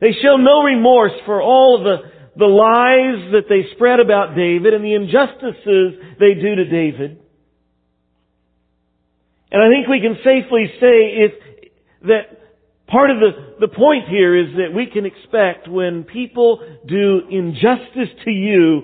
They 0.00 0.12
show 0.20 0.36
no 0.36 0.64
remorse 0.64 1.12
for 1.24 1.40
all 1.40 1.78
of 1.78 1.84
the, 1.84 2.11
the 2.36 2.46
lies 2.46 3.32
that 3.32 3.48
they 3.48 3.74
spread 3.74 4.00
about 4.00 4.34
David 4.34 4.74
and 4.74 4.84
the 4.84 4.94
injustices 4.94 6.16
they 6.18 6.34
do 6.34 6.54
to 6.56 6.64
David. 6.64 7.18
And 9.50 9.62
I 9.62 9.68
think 9.68 9.86
we 9.86 10.00
can 10.00 10.16
safely 10.24 10.66
say 10.80 11.28
if, 11.28 11.32
that 12.02 12.42
part 12.86 13.10
of 13.10 13.18
the, 13.18 13.66
the 13.66 13.68
point 13.68 14.08
here 14.08 14.36
is 14.36 14.56
that 14.56 14.74
we 14.74 14.86
can 14.86 15.04
expect 15.04 15.68
when 15.68 16.04
people 16.04 16.60
do 16.86 17.20
injustice 17.30 18.08
to 18.24 18.30
you, 18.30 18.82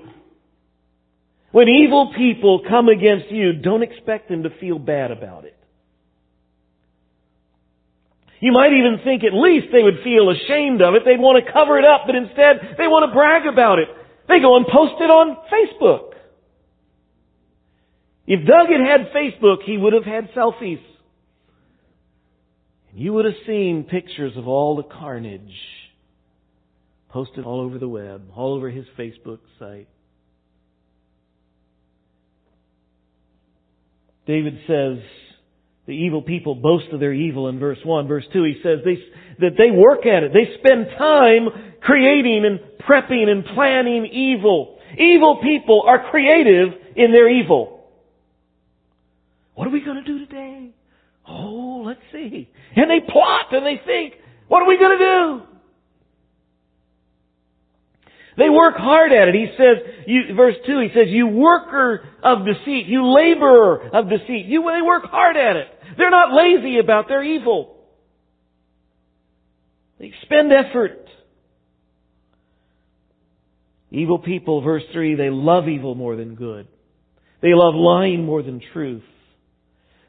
when 1.53 1.69
evil 1.69 2.13
people 2.17 2.63
come 2.69 2.89
against 2.89 3.31
you, 3.31 3.55
don't 3.55 3.83
expect 3.83 4.29
them 4.29 4.43
to 4.43 4.51
feel 4.61 4.79
bad 4.79 5.11
about 5.11 5.45
it. 5.45 5.58
You 8.41 8.53
might 8.53 8.73
even 8.73 9.01
think 9.03 9.25
at 9.25 9.35
least 9.35 9.69
they 9.73 9.83
would 9.83 10.05
feel 10.05 10.31
ashamed 10.31 10.81
of 10.81 10.95
it. 10.95 11.03
They'd 11.05 11.19
want 11.19 11.45
to 11.45 11.53
cover 11.53 11.79
it 11.79 11.85
up, 11.85 12.03
but 12.07 12.15
instead 12.15 12.77
they 12.79 12.87
want 12.87 13.09
to 13.09 13.15
brag 13.15 13.47
about 13.47 13.79
it. 13.79 13.89
They 14.29 14.41
go 14.41 14.57
and 14.57 14.67
post 14.67 14.95
it 15.01 15.11
on 15.11 15.37
Facebook. 15.51 16.13
If 18.27 18.47
Doug 18.47 18.69
had 18.69 18.81
had 18.81 19.13
Facebook, 19.13 19.63
he 19.65 19.77
would 19.77 19.95
have 19.95 20.05
had 20.05 20.31
selfies. 20.33 20.83
And 22.91 23.01
you 23.01 23.15
would 23.15 23.25
have 23.25 23.35
seen 23.47 23.85
pictures 23.85 24.37
of 24.37 24.47
all 24.47 24.77
the 24.77 24.83
carnage 24.83 25.55
posted 27.09 27.45
all 27.45 27.61
over 27.61 27.79
the 27.79 27.89
web, 27.89 28.31
all 28.37 28.55
over 28.55 28.71
his 28.71 28.85
Facebook 28.99 29.41
site. 29.59 29.89
David 34.27 34.59
says, 34.67 34.99
the 35.89 35.95
evil 35.95 36.21
people 36.21 36.55
boast 36.55 36.85
of 36.93 37.01
their 37.01 37.15
evil 37.15 37.49
in 37.49 37.59
verse 37.59 37.79
1. 37.83 38.07
Verse 38.07 38.25
2, 38.31 38.45
he 38.45 38.61
says 38.63 38.81
they, 38.85 38.99
that 39.41 39.57
they 39.57 39.71
work 39.71 40.05
at 40.05 40.23
it. 40.23 40.33
They 40.35 40.59
spend 40.59 40.87
time 40.99 41.49
creating 41.81 42.45
and 42.45 42.61
prepping 42.87 43.27
and 43.27 43.43
planning 43.55 44.05
evil. 44.05 44.79
Evil 44.99 45.41
people 45.43 45.83
are 45.87 46.11
creative 46.11 46.75
in 46.95 47.11
their 47.11 47.31
evil. 47.31 47.87
What 49.55 49.67
are 49.67 49.71
we 49.71 49.81
going 49.81 49.97
to 49.97 50.05
do 50.05 50.27
today? 50.27 50.73
Oh, 51.27 51.85
let's 51.87 52.01
see. 52.13 52.51
And 52.77 52.91
they 52.91 53.11
plot 53.11 53.47
and 53.53 53.65
they 53.65 53.81
think, 53.85 54.13
what 54.49 54.63
are 54.63 54.69
we 54.69 54.79
going 54.79 54.99
to 54.99 55.05
do? 55.05 55.43
They 58.37 58.51
work 58.51 58.77
hard 58.77 59.11
at 59.13 59.29
it. 59.29 59.35
He 59.35 59.49
says, 59.57 60.05
you, 60.07 60.35
verse 60.37 60.55
2, 60.67 60.81
he 60.81 60.89
says, 60.95 61.07
you 61.09 61.27
worker 61.29 62.05
of 62.23 62.45
deceit, 62.45 62.87
you 62.87 63.11
laborer 63.11 63.89
of 63.93 64.11
deceit. 64.11 64.47
You, 64.47 64.71
they 64.73 64.83
work 64.83 65.05
hard 65.07 65.37
at 65.37 65.57
it. 65.57 65.67
They're 65.97 66.11
not 66.11 66.33
lazy 66.33 66.79
about 66.79 67.09
their 67.09 67.23
evil. 67.23 67.77
They 69.99 70.13
spend 70.23 70.53
effort. 70.53 71.09
Evil 73.91 74.19
people, 74.19 74.61
verse 74.61 74.83
3, 74.93 75.15
they 75.15 75.31
love 75.31 75.69
evil 75.69 75.95
more 75.95 76.15
than 76.17 76.35
good. 76.35 76.69
They 77.41 77.55
love 77.55 77.75
lying 77.75 78.25
more 78.25 78.43
than 78.43 78.61
truth. 78.73 79.03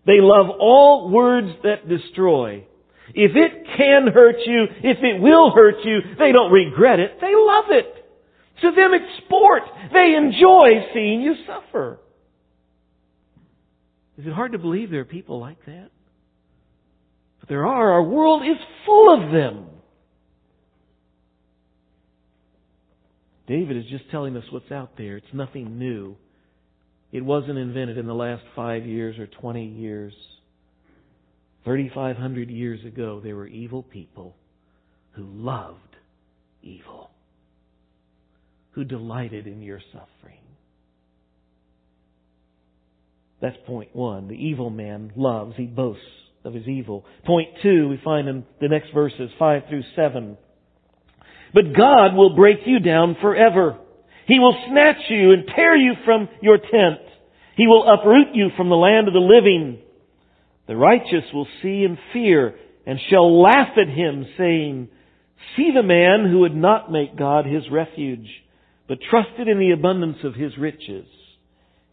They 0.05 0.19
love 0.19 0.47
all 0.59 1.09
words 1.11 1.49
that 1.63 1.87
destroy. 1.87 2.65
If 3.13 3.31
it 3.35 3.67
can 3.77 4.07
hurt 4.13 4.35
you, 4.45 4.65
if 4.83 4.97
it 5.01 5.21
will 5.21 5.51
hurt 5.51 5.75
you, 5.83 5.99
they 6.17 6.31
don't 6.31 6.51
regret 6.51 6.99
it. 6.99 7.17
They 7.21 7.33
love 7.35 7.65
it. 7.69 7.95
To 8.61 8.71
them 8.71 8.91
it's 8.93 9.25
sport. 9.25 9.63
They 9.93 10.15
enjoy 10.15 10.91
seeing 10.93 11.21
you 11.21 11.35
suffer. 11.47 11.99
Is 14.19 14.27
it 14.27 14.33
hard 14.33 14.51
to 14.51 14.57
believe 14.57 14.91
there 14.91 14.99
are 14.99 15.05
people 15.05 15.39
like 15.39 15.65
that? 15.65 15.89
But 17.39 17.47
there 17.47 17.65
are. 17.65 17.93
Our 17.93 18.03
world 18.03 18.43
is 18.43 18.57
full 18.85 19.13
of 19.13 19.31
them. 19.31 19.65
David 23.47 23.77
is 23.77 23.85
just 23.89 24.11
telling 24.11 24.35
us 24.35 24.43
what's 24.51 24.71
out 24.73 24.97
there. 24.97 25.15
It's 25.15 25.33
nothing 25.33 25.79
new. 25.79 26.17
It 27.13 27.23
wasn't 27.23 27.57
invented 27.57 27.97
in 27.97 28.07
the 28.07 28.13
last 28.13 28.43
five 28.57 28.85
years 28.85 29.17
or 29.17 29.25
20 29.25 29.65
years. 29.65 30.13
3,500 31.63 32.49
years 32.49 32.83
ago, 32.85 33.21
there 33.23 33.37
were 33.37 33.47
evil 33.47 33.83
people 33.83 34.35
who 35.11 35.23
loved 35.23 35.95
evil, 36.61 37.09
who 38.71 38.83
delighted 38.83 39.47
in 39.47 39.61
your 39.61 39.79
suffering. 39.93 40.38
That's 43.41 43.57
point 43.65 43.95
one. 43.95 44.27
The 44.27 44.33
evil 44.33 44.69
man 44.69 45.11
loves, 45.15 45.55
he 45.55 45.65
boasts 45.65 46.03
of 46.43 46.53
his 46.53 46.67
evil. 46.67 47.05
Point 47.25 47.49
two, 47.61 47.87
we 47.89 47.99
find 48.03 48.27
in 48.27 48.45
the 48.59 48.67
next 48.67 48.91
verses, 48.93 49.29
five 49.37 49.63
through 49.69 49.83
seven. 49.95 50.37
But 51.53 51.75
God 51.75 52.15
will 52.15 52.35
break 52.35 52.59
you 52.65 52.79
down 52.79 53.17
forever. 53.21 53.77
He 54.27 54.39
will 54.39 54.55
snatch 54.69 55.01
you 55.09 55.31
and 55.31 55.49
tear 55.55 55.75
you 55.75 55.93
from 56.05 56.29
your 56.41 56.57
tent. 56.57 56.99
He 57.55 57.65
will 57.65 57.87
uproot 57.91 58.35
you 58.35 58.49
from 58.55 58.69
the 58.69 58.75
land 58.75 59.07
of 59.07 59.13
the 59.13 59.19
living. 59.19 59.79
The 60.67 60.75
righteous 60.75 61.25
will 61.33 61.47
see 61.61 61.83
and 61.83 61.97
fear 62.13 62.55
and 62.85 62.99
shall 63.09 63.41
laugh 63.41 63.77
at 63.77 63.89
him 63.89 64.27
saying, 64.37 64.89
See 65.55 65.71
the 65.73 65.83
man 65.83 66.29
who 66.29 66.39
would 66.39 66.55
not 66.55 66.91
make 66.91 67.17
God 67.17 67.45
his 67.45 67.63
refuge, 67.71 68.27
but 68.87 68.99
trusted 69.09 69.47
in 69.47 69.57
the 69.57 69.71
abundance 69.71 70.17
of 70.23 70.35
his 70.35 70.57
riches 70.57 71.07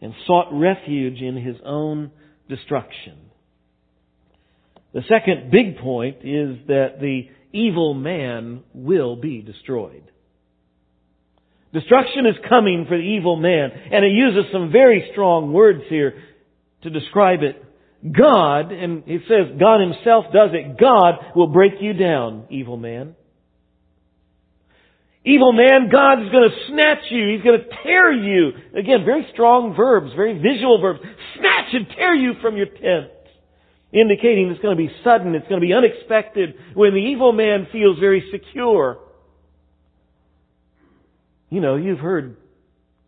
and 0.01 0.13
sought 0.25 0.47
refuge 0.51 1.21
in 1.21 1.35
his 1.35 1.57
own 1.65 2.11
destruction. 2.49 3.17
The 4.93 5.01
second 5.09 5.51
big 5.51 5.77
point 5.77 6.17
is 6.23 6.57
that 6.67 6.99
the 6.99 7.29
evil 7.51 7.93
man 7.93 8.63
will 8.73 9.15
be 9.15 9.41
destroyed. 9.41 10.03
Destruction 11.73 12.25
is 12.25 12.35
coming 12.47 12.85
for 12.87 12.97
the 12.97 13.03
evil 13.03 13.35
man, 13.35 13.71
and 13.91 14.05
it 14.05 14.11
uses 14.11 14.51
some 14.51 14.71
very 14.71 15.09
strong 15.11 15.51
words 15.51 15.81
here 15.89 16.15
to 16.83 16.89
describe 16.89 17.39
it. 17.43 17.63
God, 18.03 18.71
and 18.71 19.03
it 19.07 19.21
says 19.27 19.59
God 19.59 19.81
himself 19.81 20.25
does 20.33 20.51
it, 20.53 20.79
God 20.79 21.15
will 21.35 21.47
break 21.47 21.73
you 21.81 21.93
down, 21.93 22.45
evil 22.49 22.77
man. 22.77 23.15
Evil 25.27 25.51
man, 25.51 25.89
God 25.91 26.23
is 26.23 26.31
going 26.31 26.49
to 26.49 26.55
snatch 26.71 27.03
you. 27.09 27.35
He's 27.35 27.43
going 27.43 27.59
to 27.59 27.67
tear 27.83 28.13
you. 28.13 28.51
Again, 28.79 29.03
very 29.03 29.27
strong 29.33 29.75
verbs, 29.75 30.13
very 30.15 30.39
visual 30.39 30.79
verbs. 30.79 31.01
Snatch 31.37 31.73
and 31.73 31.85
tear 31.97 32.15
you 32.15 32.35
from 32.41 32.55
your 32.55 32.67
tent. 32.67 33.11
Indicating 33.91 34.49
it's 34.49 34.61
going 34.61 34.77
to 34.77 34.81
be 34.81 34.89
sudden, 35.03 35.35
it's 35.35 35.47
going 35.49 35.59
to 35.59 35.67
be 35.67 35.73
unexpected 35.73 36.55
when 36.75 36.93
the 36.93 36.99
evil 36.99 37.33
man 37.33 37.67
feels 37.73 37.99
very 37.99 38.23
secure. 38.31 38.99
You 41.49 41.59
know, 41.59 41.75
you've 41.75 41.99
heard 41.99 42.37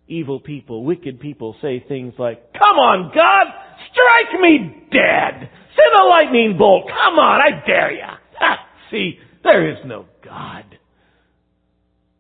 evil 0.10 0.42
people, 0.42 0.84
wicked 0.84 1.22
people 1.22 1.56
say 1.62 1.86
things 1.88 2.16
like, 2.20 2.52
Come 2.52 2.78
on, 2.80 3.14
God! 3.16 3.48
Strike 3.94 4.42
me 4.42 4.88
dead! 4.92 5.50
Send 5.50 6.02
a 6.02 6.06
lightning 6.06 6.58
bolt! 6.58 6.90
Come 6.90 7.18
on, 7.18 7.40
I 7.40 7.66
dare 7.66 7.94
you! 7.94 8.04
See, 8.92 9.20
there 9.42 9.72
is 9.72 9.78
no 9.86 10.06
God. 10.22 10.79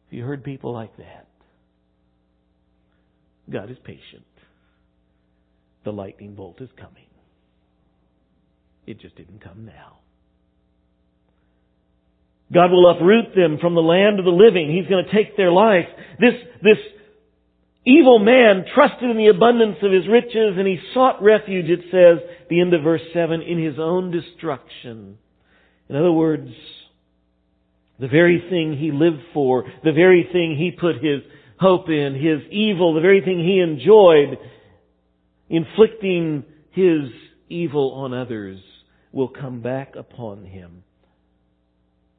Have 0.10 0.18
you 0.18 0.26
heard 0.26 0.44
people 0.44 0.74
like 0.74 0.96
that? 0.98 1.28
God 3.50 3.70
is 3.70 3.78
patient. 3.84 4.26
The 5.84 5.92
lightning 5.92 6.34
bolt 6.34 6.62
is 6.62 6.70
coming. 6.78 7.06
It 8.88 9.00
just 9.00 9.16
didn't 9.16 9.44
come 9.44 9.66
now. 9.66 10.00
God 12.52 12.72
will 12.72 12.90
uproot 12.90 13.36
them 13.36 13.60
from 13.62 13.76
the 13.76 13.82
land 13.82 14.18
of 14.18 14.26
the 14.26 14.32
living. 14.32 14.76
He's 14.76 14.90
going 14.90 15.06
to 15.06 15.12
take 15.12 15.38
their 15.38 15.52
life. 15.52 15.86
This, 16.20 16.34
this 16.64 16.78
evil 17.86 18.18
man 18.18 18.66
trusted 18.74 19.08
in 19.08 19.18
the 19.18 19.28
abundance 19.28 19.78
of 19.84 19.92
his 19.92 20.08
riches 20.08 20.58
and 20.58 20.68
he 20.68 20.80
sought 20.96 21.22
refuge, 21.22 21.70
it 21.70 21.82
says, 21.92 22.28
the 22.50 22.62
end 22.62 22.74
of 22.74 22.82
verse 22.82 23.04
7, 23.14 23.44
in 23.44 23.64
his 23.64 23.78
own 23.78 24.10
destruction. 24.10 25.20
In 25.88 25.96
other 25.96 26.12
words, 26.12 26.50
the 28.00 28.08
very 28.08 28.44
thing 28.50 28.78
he 28.78 28.92
lived 28.92 29.24
for, 29.34 29.66
the 29.84 29.92
very 29.92 30.28
thing 30.32 30.56
he 30.58 30.72
put 30.72 30.96
his 30.96 31.22
hope 31.60 31.90
in, 31.90 32.16
his 32.16 32.52
evil, 32.52 32.94
the 32.94 33.02
very 33.02 33.22
thing 33.22 33.40
he 33.40 33.60
enjoyed, 33.60 34.38
inflicting 35.50 36.44
his 36.72 37.10
evil 37.50 37.92
on 37.94 38.14
others 38.14 38.60
will 39.12 39.28
come 39.28 39.62
back 39.62 39.96
upon 39.96 40.46
him. 40.46 40.84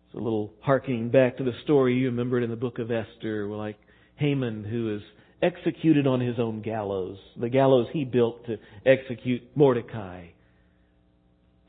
It's 0.07 0.15
a 0.15 0.23
little 0.23 0.53
harkening 0.61 1.11
back 1.11 1.39
to 1.39 1.45
the 1.45 1.53
story 1.65 1.95
you 1.95 2.07
remembered 2.07 2.43
in 2.43 2.51
the 2.51 2.57
book 2.57 2.79
of 2.79 2.91
Esther, 2.91 3.47
like 3.47 3.77
Haman 4.17 4.65
who 4.65 4.97
is 4.97 5.03
executed 5.43 6.07
on 6.07 6.21
his 6.21 6.39
own 6.39 6.61
gallows, 6.61 7.17
the 7.41 7.49
gallows 7.49 7.87
he 7.93 8.05
built 8.05 8.45
to 8.47 8.59
execute 8.85 9.43
Mordecai. 9.55 10.27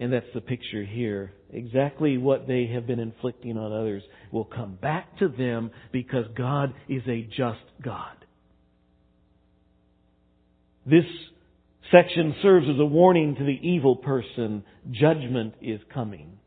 And 0.02 0.12
that's 0.12 0.26
the 0.34 0.42
picture 0.42 0.84
here. 0.84 1.32
Exactly 1.54 2.18
what 2.18 2.48
they 2.48 2.66
have 2.74 2.88
been 2.88 3.00
inflicting 3.00 3.56
on 3.56 3.72
others 3.72 4.02
will 4.32 4.46
come 4.46 4.74
back 4.82 5.20
to 5.20 5.28
them 5.28 5.70
because 5.92 6.26
God 6.36 6.74
is 6.90 7.04
a 7.08 7.22
just 7.22 7.62
God. 7.84 8.16
This 10.88 11.06
section 11.92 12.34
serves 12.42 12.66
as 12.68 12.80
a 12.80 12.86
warning 12.86 13.36
to 13.36 13.44
the 13.44 13.60
evil 13.62 13.96
person. 13.96 14.64
Judgment 14.90 15.54
is 15.62 15.80
coming. 15.94 16.40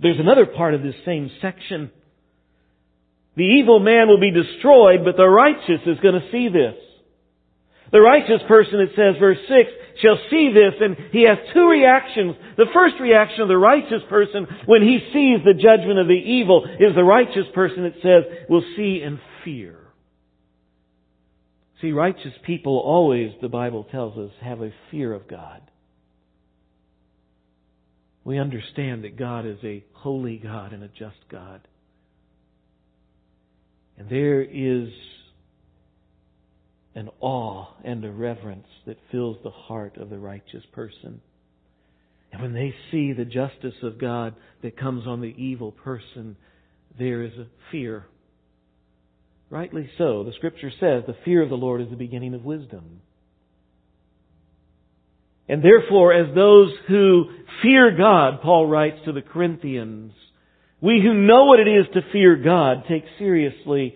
There's 0.00 0.20
another 0.20 0.46
part 0.46 0.74
of 0.74 0.84
this 0.84 0.94
same 1.04 1.32
section. 1.40 1.90
The 3.36 3.42
evil 3.42 3.80
man 3.80 4.06
will 4.06 4.20
be 4.20 4.30
destroyed, 4.30 5.00
but 5.04 5.16
the 5.16 5.26
righteous 5.26 5.80
is 5.84 5.98
going 6.00 6.20
to 6.20 6.30
see 6.30 6.48
this. 6.48 6.76
The 7.90 8.00
righteous 8.00 8.40
person, 8.46 8.78
it 8.78 8.90
says, 8.94 9.16
verse 9.18 9.38
6, 9.48 9.70
shall 10.02 10.18
see 10.30 10.52
this, 10.52 10.74
and 10.80 10.96
he 11.12 11.22
has 11.22 11.38
two 11.54 11.68
reactions. 11.68 12.34
The 12.56 12.66
first 12.74 12.96
reaction 13.00 13.42
of 13.42 13.48
the 13.48 13.56
righteous 13.56 14.02
person 14.10 14.46
when 14.66 14.82
he 14.82 14.98
sees 15.12 15.44
the 15.44 15.54
judgment 15.54 15.98
of 15.98 16.08
the 16.08 16.12
evil 16.12 16.64
is 16.64 16.94
the 16.94 17.04
righteous 17.04 17.46
person, 17.54 17.84
it 17.84 17.94
says, 18.02 18.24
will 18.48 18.64
see 18.76 19.00
and 19.04 19.20
fear. 19.44 19.78
See, 21.80 21.92
righteous 21.92 22.32
people 22.44 22.78
always, 22.78 23.32
the 23.40 23.48
Bible 23.48 23.86
tells 23.90 24.16
us, 24.16 24.30
have 24.40 24.60
a 24.60 24.72
fear 24.90 25.12
of 25.12 25.28
God. 25.28 25.62
We 28.24 28.38
understand 28.38 29.02
that 29.02 29.16
God 29.16 29.46
is 29.46 29.58
a 29.64 29.84
holy 29.92 30.36
God 30.36 30.72
and 30.72 30.84
a 30.84 30.88
just 30.88 31.16
God. 31.28 31.66
And 33.98 34.08
there 34.08 34.42
is 34.42 34.88
an 36.94 37.08
awe 37.20 37.66
and 37.84 38.04
a 38.04 38.10
reverence 38.10 38.66
that 38.86 38.98
fills 39.10 39.36
the 39.42 39.50
heart 39.50 39.96
of 39.96 40.10
the 40.10 40.18
righteous 40.18 40.64
person. 40.72 41.20
And 42.32 42.42
when 42.42 42.54
they 42.54 42.74
see 42.90 43.12
the 43.12 43.24
justice 43.24 43.74
of 43.82 44.00
God 44.00 44.34
that 44.62 44.78
comes 44.78 45.06
on 45.06 45.20
the 45.20 45.34
evil 45.36 45.72
person, 45.72 46.36
there 46.98 47.22
is 47.22 47.32
a 47.34 47.46
fear 47.70 48.06
Rightly 49.52 49.90
so. 49.98 50.24
The 50.24 50.32
scripture 50.32 50.70
says 50.80 51.04
the 51.06 51.14
fear 51.26 51.42
of 51.42 51.50
the 51.50 51.56
Lord 51.56 51.82
is 51.82 51.90
the 51.90 51.96
beginning 51.96 52.32
of 52.32 52.42
wisdom. 52.42 53.02
And 55.46 55.62
therefore, 55.62 56.14
as 56.14 56.34
those 56.34 56.72
who 56.88 57.26
fear 57.60 57.94
God, 57.94 58.40
Paul 58.40 58.66
writes 58.66 58.96
to 59.04 59.12
the 59.12 59.20
Corinthians, 59.20 60.12
we 60.80 61.02
who 61.04 61.12
know 61.12 61.44
what 61.44 61.60
it 61.60 61.68
is 61.68 61.84
to 61.92 62.00
fear 62.12 62.34
God 62.36 62.84
take 62.88 63.04
seriously 63.18 63.94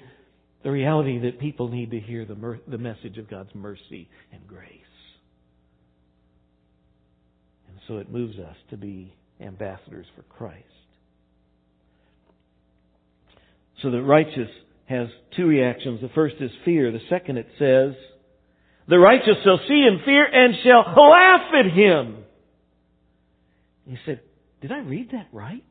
the 0.67 0.73
reality 0.73 1.21
that 1.21 1.39
people 1.39 1.69
need 1.69 1.93
to 1.93 2.01
hear 2.01 2.25
the, 2.25 2.35
mer- 2.35 2.59
the 2.67 2.77
message 2.77 3.19
of 3.19 3.31
God's 3.31 3.55
mercy 3.55 4.09
and 4.33 4.45
grace. 4.49 4.69
And 7.69 7.79
so 7.87 7.99
it 7.99 8.11
moves 8.11 8.37
us 8.41 8.57
to 8.71 8.77
be 8.77 9.15
ambassadors 9.41 10.07
for 10.17 10.23
Christ. 10.23 10.65
So 13.81 13.93
the 13.93 14.03
righteous 14.03 14.49
has 14.87 15.07
two 15.37 15.47
reactions. 15.47 16.01
The 16.01 16.09
first 16.17 16.35
is 16.41 16.51
fear. 16.65 16.91
The 16.91 16.99
second 17.11 17.37
it 17.37 17.47
says, 17.61 17.95
the 18.89 18.99
righteous 18.99 19.37
shall 19.45 19.61
see 19.69 19.87
and 19.89 20.05
fear 20.05 20.25
and 20.25 20.53
shall 20.65 20.83
laugh 21.01 21.43
at 21.61 21.73
him. 21.73 22.25
He 23.87 23.99
said, 24.05 24.21
did 24.61 24.73
I 24.73 24.81
read 24.81 25.13
that 25.13 25.29
right? 25.31 25.63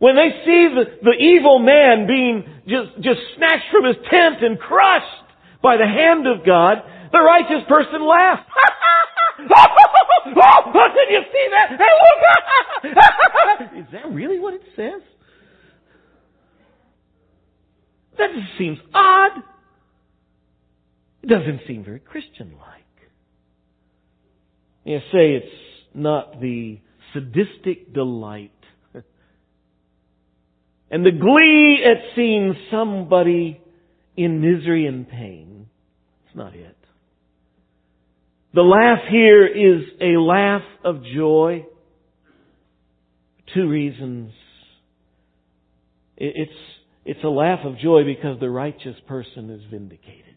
When 0.00 0.16
they 0.16 0.30
see 0.44 0.68
the, 0.72 0.84
the 1.02 1.12
evil 1.12 1.58
man 1.58 2.06
being 2.08 2.42
just, 2.66 2.96
just 3.04 3.20
snatched 3.36 3.68
from 3.70 3.84
his 3.84 3.96
tent 4.10 4.42
and 4.42 4.58
crushed 4.58 5.28
by 5.62 5.76
the 5.76 5.84
hand 5.84 6.26
of 6.26 6.44
God, 6.44 6.78
the 7.12 7.20
righteous 7.20 7.68
person 7.68 8.00
laughs. 8.08 8.48
oh, 9.44 10.88
did 10.96 11.10
you 11.10 11.20
see 11.30 11.48
that? 11.52 11.72
Is 13.76 13.86
that 13.92 14.10
really 14.10 14.38
what 14.38 14.54
it 14.54 14.62
says? 14.74 15.02
That 18.16 18.30
just 18.34 18.56
seems 18.56 18.78
odd. 18.94 19.42
It 21.22 21.26
doesn't 21.28 21.60
seem 21.66 21.84
very 21.84 22.00
Christian-like. 22.00 22.80
You 24.84 25.00
say 25.12 25.34
it's 25.34 25.46
not 25.92 26.40
the 26.40 26.80
sadistic 27.12 27.92
delight 27.92 28.52
and 30.90 31.04
the 31.04 31.12
glee 31.12 31.84
at 31.84 32.14
seeing 32.16 32.54
somebody 32.70 33.60
in 34.16 34.40
misery 34.40 34.86
and 34.86 35.08
pain. 35.08 35.68
It's 36.26 36.36
not 36.36 36.54
it. 36.54 36.76
The 38.52 38.62
laugh 38.62 39.08
here 39.08 39.46
is 39.46 39.82
a 40.00 40.18
laugh 40.18 40.62
of 40.84 41.02
joy. 41.14 41.66
Two 43.54 43.68
reasons. 43.68 44.32
It's 46.16 46.50
it's 47.04 47.24
a 47.24 47.28
laugh 47.28 47.60
of 47.64 47.78
joy 47.78 48.04
because 48.04 48.38
the 48.40 48.50
righteous 48.50 48.96
person 49.06 49.50
is 49.50 49.62
vindicated. 49.70 50.29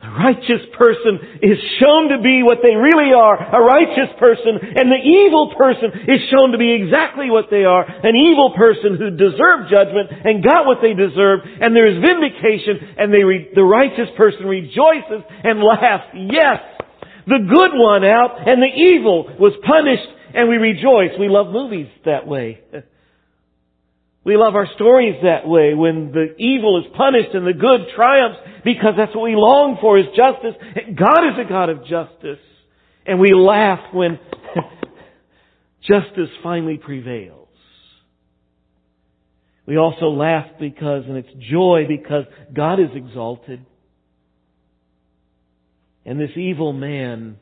The 0.00 0.08
righteous 0.08 0.64
person 0.80 1.44
is 1.44 1.60
shown 1.76 2.08
to 2.08 2.24
be 2.24 2.40
what 2.40 2.64
they 2.64 2.72
really 2.72 3.12
are, 3.12 3.36
a 3.36 3.60
righteous 3.60 4.08
person, 4.16 4.56
and 4.56 4.88
the 4.88 4.96
evil 4.96 5.52
person 5.52 5.92
is 6.08 6.24
shown 6.32 6.52
to 6.52 6.58
be 6.58 6.72
exactly 6.72 7.28
what 7.28 7.52
they 7.52 7.68
are, 7.68 7.84
an 7.84 8.16
evil 8.16 8.56
person 8.56 8.96
who 8.96 9.12
deserved 9.12 9.68
judgment 9.68 10.08
and 10.24 10.42
got 10.42 10.64
what 10.64 10.80
they 10.80 10.96
deserved, 10.96 11.44
and 11.44 11.76
there 11.76 11.84
is 11.84 12.00
vindication, 12.00 12.96
and 12.96 13.12
re- 13.12 13.52
the 13.54 13.62
righteous 13.62 14.08
person 14.16 14.46
rejoices 14.46 15.20
and 15.44 15.60
laughs. 15.60 16.08
Yes, 16.16 16.64
the 17.28 17.44
good 17.44 17.76
one 17.76 18.02
out, 18.02 18.48
and 18.48 18.62
the 18.62 18.72
evil 18.72 19.28
was 19.38 19.52
punished, 19.68 20.08
and 20.32 20.48
we 20.48 20.56
rejoice. 20.56 21.12
We 21.20 21.28
love 21.28 21.52
movies 21.52 21.92
that 22.06 22.26
way. 22.26 22.60
We 24.22 24.36
love 24.36 24.54
our 24.54 24.66
stories 24.74 25.16
that 25.22 25.48
way 25.48 25.74
when 25.74 26.12
the 26.12 26.36
evil 26.36 26.78
is 26.78 26.92
punished 26.96 27.34
and 27.34 27.46
the 27.46 27.54
good 27.54 27.94
triumphs 27.96 28.38
because 28.64 28.92
that's 28.96 29.14
what 29.14 29.24
we 29.24 29.34
long 29.34 29.78
for 29.80 29.98
is 29.98 30.06
justice. 30.08 30.54
God 30.94 31.28
is 31.28 31.46
a 31.46 31.48
God 31.48 31.70
of 31.70 31.80
justice. 31.86 32.38
And 33.06 33.18
we 33.18 33.32
laugh 33.34 33.80
when 33.94 34.18
justice 35.82 36.28
finally 36.42 36.76
prevails. 36.76 37.48
We 39.66 39.78
also 39.78 40.06
laugh 40.06 40.46
because, 40.58 41.04
and 41.06 41.16
it's 41.16 41.32
joy 41.50 41.84
because 41.88 42.24
God 42.52 42.78
is 42.80 42.90
exalted. 42.94 43.64
And 46.04 46.20
this 46.20 46.36
evil 46.36 46.72
man 46.72 47.38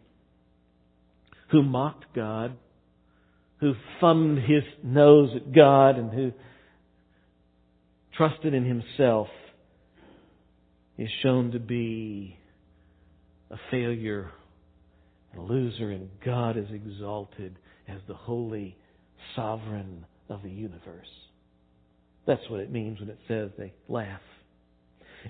who 1.51 1.63
mocked 1.63 2.05
God, 2.15 2.57
who 3.61 3.75
thumbed 4.01 4.39
his 4.41 4.63
nose 4.85 5.31
at 5.35 5.53
God 5.53 5.97
and 5.97 6.13
who 6.13 6.33
trusted 8.19 8.53
in 8.53 8.65
himself 8.65 9.29
is 10.99 11.09
shown 11.23 11.53
to 11.53 11.61
be 11.61 12.37
a 13.51 13.57
failure, 13.71 14.31
a 15.37 15.41
loser, 15.41 15.93
and 15.93 16.11
God 16.25 16.57
is 16.57 16.67
exalted 16.71 17.57
as 17.87 18.01
the 18.09 18.15
holy 18.15 18.77
sovereign 19.37 20.05
of 20.29 20.43
the 20.43 20.51
universe. 20.51 21.07
That's 22.27 22.43
what 22.51 22.61
it 22.61 22.71
means 22.71 22.99
when 22.99 23.09
it 23.09 23.19
says 23.29 23.51
they 23.57 23.73
laugh. 23.89 24.21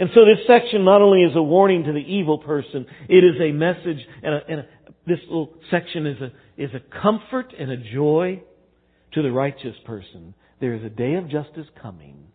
And 0.00 0.08
so 0.14 0.22
this 0.24 0.46
section 0.46 0.84
not 0.84 1.02
only 1.02 1.22
is 1.22 1.36
a 1.36 1.42
warning 1.42 1.84
to 1.84 1.92
the 1.92 1.98
evil 1.98 2.38
person, 2.38 2.86
it 3.08 3.22
is 3.22 3.40
a 3.40 3.52
message, 3.52 4.04
and, 4.22 4.34
a, 4.34 4.40
and 4.48 4.60
a, 4.60 4.66
this 5.06 5.18
little 5.28 5.54
section 5.70 6.06
is 6.06 6.16
a, 6.20 6.32
is 6.62 6.70
a 6.74 7.00
comfort 7.02 7.52
and 7.58 7.70
a 7.70 7.76
joy 7.76 8.42
to 9.12 9.22
the 9.22 9.30
righteous 9.30 9.76
person. 9.84 10.34
There 10.60 10.74
is 10.74 10.82
a 10.82 10.90
day 10.90 11.14
of 11.14 11.30
justice 11.30 11.66
coming 11.80 12.28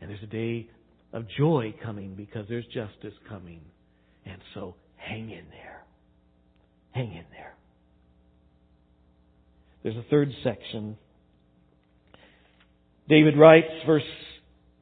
and 0.00 0.10
there's 0.10 0.22
a 0.22 0.26
day 0.26 0.68
of 1.12 1.24
joy 1.36 1.74
coming 1.82 2.14
because 2.14 2.46
there's 2.48 2.66
justice 2.66 3.14
coming. 3.28 3.60
And 4.24 4.40
so 4.54 4.74
hang 4.96 5.30
in 5.30 5.44
there. 5.50 5.84
Hang 6.92 7.12
in 7.12 7.24
there. 7.30 7.54
There's 9.82 9.96
a 9.96 10.04
third 10.10 10.30
section. 10.42 10.96
David 13.08 13.38
writes, 13.38 13.68
verse, 13.86 14.02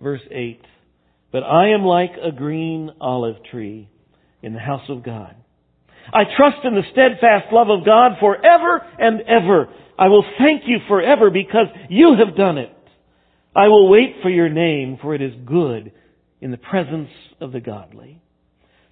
verse 0.01 0.23
8, 0.31 0.61
But 1.31 1.43
I 1.43 1.69
am 1.69 1.83
like 1.83 2.13
a 2.23 2.33
green 2.33 2.91
olive 3.01 3.37
tree 3.51 3.89
in 4.43 4.55
the 4.55 4.61
house 4.61 4.89
of 4.89 5.05
God. 5.05 5.35
I 6.13 6.25
trust 6.37 6.59
in 6.65 6.75
the 6.75 6.83
steadfast 6.93 7.53
love 7.53 7.69
of 7.71 7.85
God 7.85 8.13
forever 8.21 8.83
and 8.99 9.21
ever. 9.23 9.69
I 9.99 10.09
will 10.09 10.25
thank 10.39 10.63
you 10.67 10.79
forever 10.89 11.31
because 11.31 11.67
you 11.89 12.17
have 12.25 12.37
done 12.37 12.59
it. 12.59 12.71
I 13.55 13.69
will 13.69 13.89
wait 13.89 14.17
for 14.23 14.31
your 14.31 14.49
name, 14.49 14.99
for 15.01 15.15
it 15.15 15.23
is 15.23 15.33
good 15.47 15.93
in 16.41 16.51
the 16.51 16.57
presence 16.57 17.11
of 17.41 17.53
the 17.53 17.61
godly. 17.61 18.21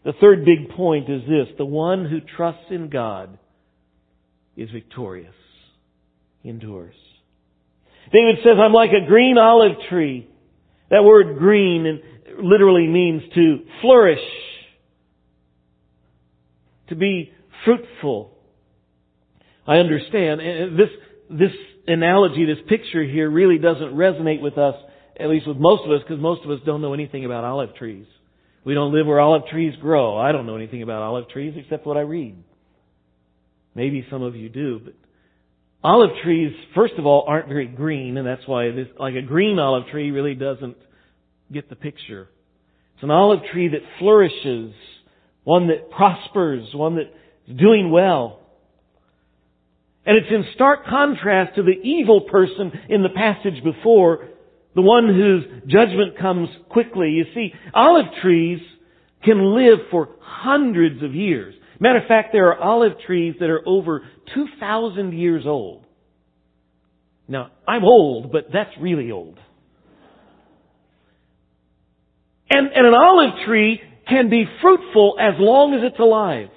The 0.05 0.13
third 0.21 0.45
big 0.45 0.71
point 0.77 1.09
is 1.09 1.23
this. 1.23 1.49
The 1.59 1.65
one 1.65 2.05
who 2.07 2.21
trusts 2.21 2.71
in 2.71 2.89
God 2.89 3.39
is 4.57 4.71
victorious. 4.71 5.35
He 6.43 6.49
endures. 6.49 6.95
David 8.13 8.37
says, 8.43 8.57
I'm 8.61 8.73
like 8.73 8.91
a 8.91 9.07
green 9.07 9.39
olive 9.39 9.77
tree. 9.89 10.29
That 10.91 11.05
word 11.05 11.39
green 11.39 12.01
literally 12.43 12.87
means 12.87 13.23
to 13.35 13.59
flourish, 13.81 14.19
to 16.89 16.97
be 16.97 17.33
fruitful. 17.65 18.37
I 19.67 19.77
understand. 19.77 20.41
This, 20.79 20.89
this 21.31 21.53
analogy, 21.87 22.45
this 22.45 22.63
picture 22.69 23.03
here 23.05 23.31
really 23.31 23.59
doesn't 23.59 23.95
resonate 23.95 24.41
with 24.41 24.59
us, 24.59 24.75
at 25.19 25.29
least 25.29 25.47
with 25.47 25.57
most 25.57 25.85
of 25.85 25.91
us, 25.91 26.01
because 26.07 26.21
most 26.21 26.45
of 26.45 26.51
us 26.51 26.61
don't 26.65 26.81
know 26.81 26.95
anything 26.95 27.25
about 27.25 27.45
olive 27.45 27.75
trees. 27.77 28.07
We 28.65 28.75
don't 28.75 28.93
live 28.93 29.07
where 29.07 29.21
olive 29.21 29.47
trees 29.51 29.75
grow. 29.81 30.17
I 30.17 30.33
don't 30.33 30.47
know 30.47 30.57
anything 30.57 30.83
about 30.83 31.03
olive 31.03 31.29
trees 31.29 31.55
except 31.57 31.87
what 31.87 31.97
I 31.97 32.01
read. 32.01 32.37
Maybe 33.75 34.07
some 34.11 34.23
of 34.23 34.37
you 34.37 34.49
do, 34.49 34.81
but 34.85 34.95
olive 35.83 36.11
trees, 36.23 36.53
first 36.75 36.95
of 36.99 37.07
all, 37.07 37.25
aren't 37.27 37.49
very 37.49 37.67
green, 37.67 38.17
and 38.17 38.27
that's 38.27 38.47
why 38.47 38.71
this, 38.71 38.89
like 38.99 39.15
a 39.15 39.23
green 39.23 39.59
olive 39.59 39.89
tree 39.91 40.11
really 40.11 40.35
doesn't 40.35 40.77
get 41.53 41.69
the 41.69 41.77
picture. 41.77 42.29
It's 42.95 43.03
an 43.03 43.11
olive 43.11 43.41
tree 43.51 43.69
that 43.69 43.81
flourishes, 43.99 44.73
one 45.45 45.69
that 45.69 45.91
prospers, 45.91 46.69
one 46.75 46.97
that's 46.97 47.59
doing 47.59 47.91
well. 47.91 48.42
And 50.05 50.17
it's 50.17 50.31
in 50.31 50.45
stark 50.55 50.87
contrast 50.87 51.57
to 51.57 51.63
the 51.63 51.71
evil 51.71 52.23
person 52.23 52.73
in 52.89 53.03
the 53.03 53.09
passage 53.09 53.63
before, 53.63 54.29
the 54.75 54.83
one 54.83 55.07
whose 55.07 55.45
judgment 55.67 56.19
comes 56.19 56.49
quickly. 56.69 57.11
You 57.11 57.25
see, 57.35 57.53
olive 57.73 58.07
trees 58.21 58.61
can 59.23 59.55
live 59.55 59.79
for 59.91 60.09
hundreds 60.21 61.03
of 61.03 61.15
years. 61.15 61.55
Matter 61.79 61.99
of 61.99 62.09
fact, 62.09 62.31
there 62.33 62.49
are 62.49 62.59
olive 62.59 62.93
trees 63.07 63.37
that 63.41 63.51
are 63.51 63.67
over 63.67 64.03
2,000 64.35 65.13
years 65.13 65.45
old. 65.47 65.85
Now, 67.29 67.51
I'm 67.67 67.85
old, 67.85 68.33
but 68.33 68.47
that's 68.53 68.71
really 68.81 69.11
old. 69.11 69.39
And, 72.51 72.69
and 72.75 72.87
an 72.87 72.95
olive 72.95 73.47
tree 73.47 73.81
can 74.09 74.29
be 74.29 74.45
fruitful 74.61 75.17
as 75.21 75.35
long 75.39 75.75
as 75.75 75.81
it's 75.85 75.99
alive. 75.99 76.49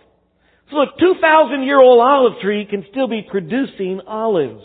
So 0.72 0.78
a 0.78 0.88
2,000 1.00 1.64
year 1.64 1.80
old 1.80 2.02
olive 2.02 2.40
tree 2.42 2.66
can 2.70 2.86
still 2.92 3.08
be 3.08 3.26
producing 3.30 4.02
olives. 4.08 4.64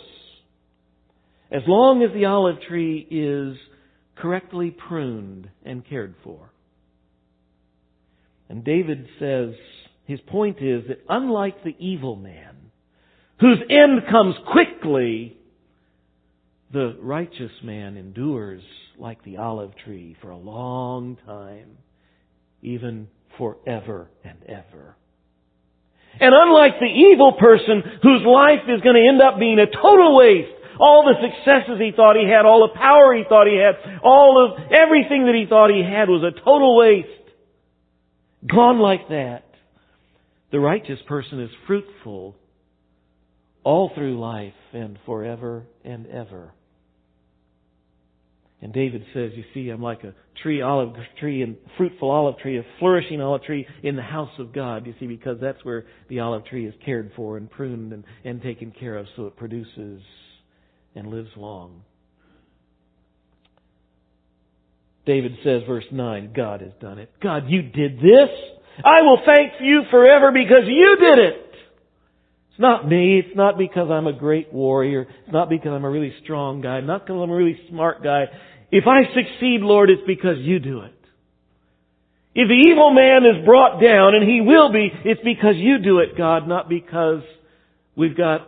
As 1.51 1.61
long 1.67 2.01
as 2.03 2.13
the 2.13 2.25
olive 2.25 2.61
tree 2.67 3.07
is 3.11 3.57
correctly 4.15 4.71
pruned 4.71 5.49
and 5.63 5.87
cared 5.87 6.15
for. 6.23 6.49
And 8.49 8.63
David 8.63 9.07
says, 9.19 9.53
his 10.05 10.19
point 10.27 10.57
is 10.61 10.83
that 10.87 11.01
unlike 11.07 11.63
the 11.63 11.75
evil 11.79 12.15
man, 12.15 12.55
whose 13.39 13.59
end 13.69 14.01
comes 14.09 14.35
quickly, 14.51 15.37
the 16.73 16.97
righteous 17.01 17.51
man 17.63 17.97
endures 17.97 18.61
like 18.97 19.23
the 19.23 19.37
olive 19.37 19.71
tree 19.83 20.15
for 20.21 20.29
a 20.29 20.37
long 20.37 21.17
time, 21.25 21.77
even 22.61 23.07
forever 23.37 24.09
and 24.23 24.37
ever. 24.47 24.95
And 26.19 26.33
unlike 26.35 26.79
the 26.79 26.91
evil 26.91 27.33
person 27.33 27.83
whose 28.03 28.23
life 28.25 28.67
is 28.67 28.81
going 28.81 28.95
to 28.95 29.07
end 29.07 29.21
up 29.21 29.39
being 29.39 29.59
a 29.59 29.65
total 29.65 30.15
waste, 30.15 30.51
all 30.79 31.05
the 31.05 31.15
successes 31.21 31.79
he 31.79 31.91
thought 31.95 32.15
he 32.15 32.27
had, 32.27 32.45
all 32.45 32.67
the 32.67 32.77
power 32.77 33.13
he 33.13 33.23
thought 33.27 33.47
he 33.47 33.57
had, 33.57 34.01
all 34.03 34.43
of 34.43 34.71
everything 34.71 35.25
that 35.25 35.35
he 35.35 35.45
thought 35.47 35.69
he 35.69 35.83
had 35.83 36.09
was 36.09 36.23
a 36.23 36.33
total 36.43 36.77
waste. 36.77 37.07
Gone 38.47 38.79
like 38.79 39.07
that. 39.09 39.45
The 40.51 40.59
righteous 40.59 40.99
person 41.07 41.39
is 41.41 41.49
fruitful 41.67 42.35
all 43.63 43.91
through 43.93 44.19
life 44.19 44.53
and 44.73 44.97
forever 45.05 45.63
and 45.85 46.07
ever. 46.07 46.53
And 48.61 48.71
David 48.71 49.03
says, 49.13 49.31
you 49.35 49.43
see, 49.55 49.69
I'm 49.69 49.81
like 49.81 50.03
a 50.03 50.13
tree, 50.43 50.61
olive 50.61 50.93
tree, 51.19 51.41
and 51.41 51.57
fruitful 51.77 52.09
olive 52.09 52.37
tree, 52.37 52.59
a 52.59 52.65
flourishing 52.77 53.19
olive 53.19 53.43
tree 53.43 53.65
in 53.81 53.95
the 53.95 54.03
house 54.03 54.29
of 54.37 54.53
God. 54.53 54.85
You 54.85 54.93
see, 54.99 55.07
because 55.07 55.37
that's 55.41 55.63
where 55.65 55.85
the 56.09 56.19
olive 56.19 56.45
tree 56.45 56.67
is 56.67 56.75
cared 56.85 57.11
for 57.15 57.37
and 57.37 57.49
pruned 57.49 57.91
and, 57.91 58.03
and 58.23 58.41
taken 58.41 58.71
care 58.71 58.97
of 58.97 59.07
so 59.15 59.25
it 59.25 59.35
produces 59.35 60.01
and 60.93 61.07
lives 61.07 61.29
long. 61.35 61.81
David 65.07 65.31
says, 65.43 65.63
verse 65.67 65.85
9, 65.91 66.33
God 66.35 66.61
has 66.61 66.73
done 66.79 66.99
it. 66.99 67.09
God, 67.21 67.45
you 67.47 67.63
did 67.63 67.97
this. 67.97 68.29
I 68.85 69.01
will 69.01 69.19
thank 69.25 69.53
you 69.59 69.81
forever 69.89 70.31
because 70.31 70.63
you 70.67 70.97
did 70.99 71.19
it. 71.19 71.51
It's 72.51 72.59
not 72.59 72.87
me. 72.87 73.19
It's 73.19 73.35
not 73.35 73.57
because 73.57 73.89
I'm 73.89 74.07
a 74.07 74.13
great 74.13 74.53
warrior. 74.53 75.07
It's 75.23 75.33
not 75.33 75.49
because 75.49 75.71
I'm 75.71 75.85
a 75.85 75.89
really 75.89 76.13
strong 76.23 76.61
guy. 76.61 76.81
Not 76.81 77.05
because 77.05 77.19
I'm 77.21 77.31
a 77.31 77.35
really 77.35 77.59
smart 77.69 78.03
guy. 78.03 78.25
If 78.71 78.85
I 78.87 79.03
succeed, 79.13 79.61
Lord, 79.61 79.89
it's 79.89 80.01
because 80.07 80.37
you 80.39 80.59
do 80.59 80.81
it. 80.81 80.95
If 82.33 82.47
the 82.47 82.69
evil 82.71 82.93
man 82.93 83.25
is 83.25 83.45
brought 83.45 83.81
down, 83.81 84.15
and 84.15 84.27
he 84.27 84.39
will 84.39 84.71
be, 84.71 84.89
it's 85.03 85.21
because 85.21 85.55
you 85.57 85.79
do 85.79 85.99
it, 85.99 86.17
God, 86.17 86.47
not 86.47 86.69
because 86.69 87.21
we've 87.95 88.15
got 88.15 88.47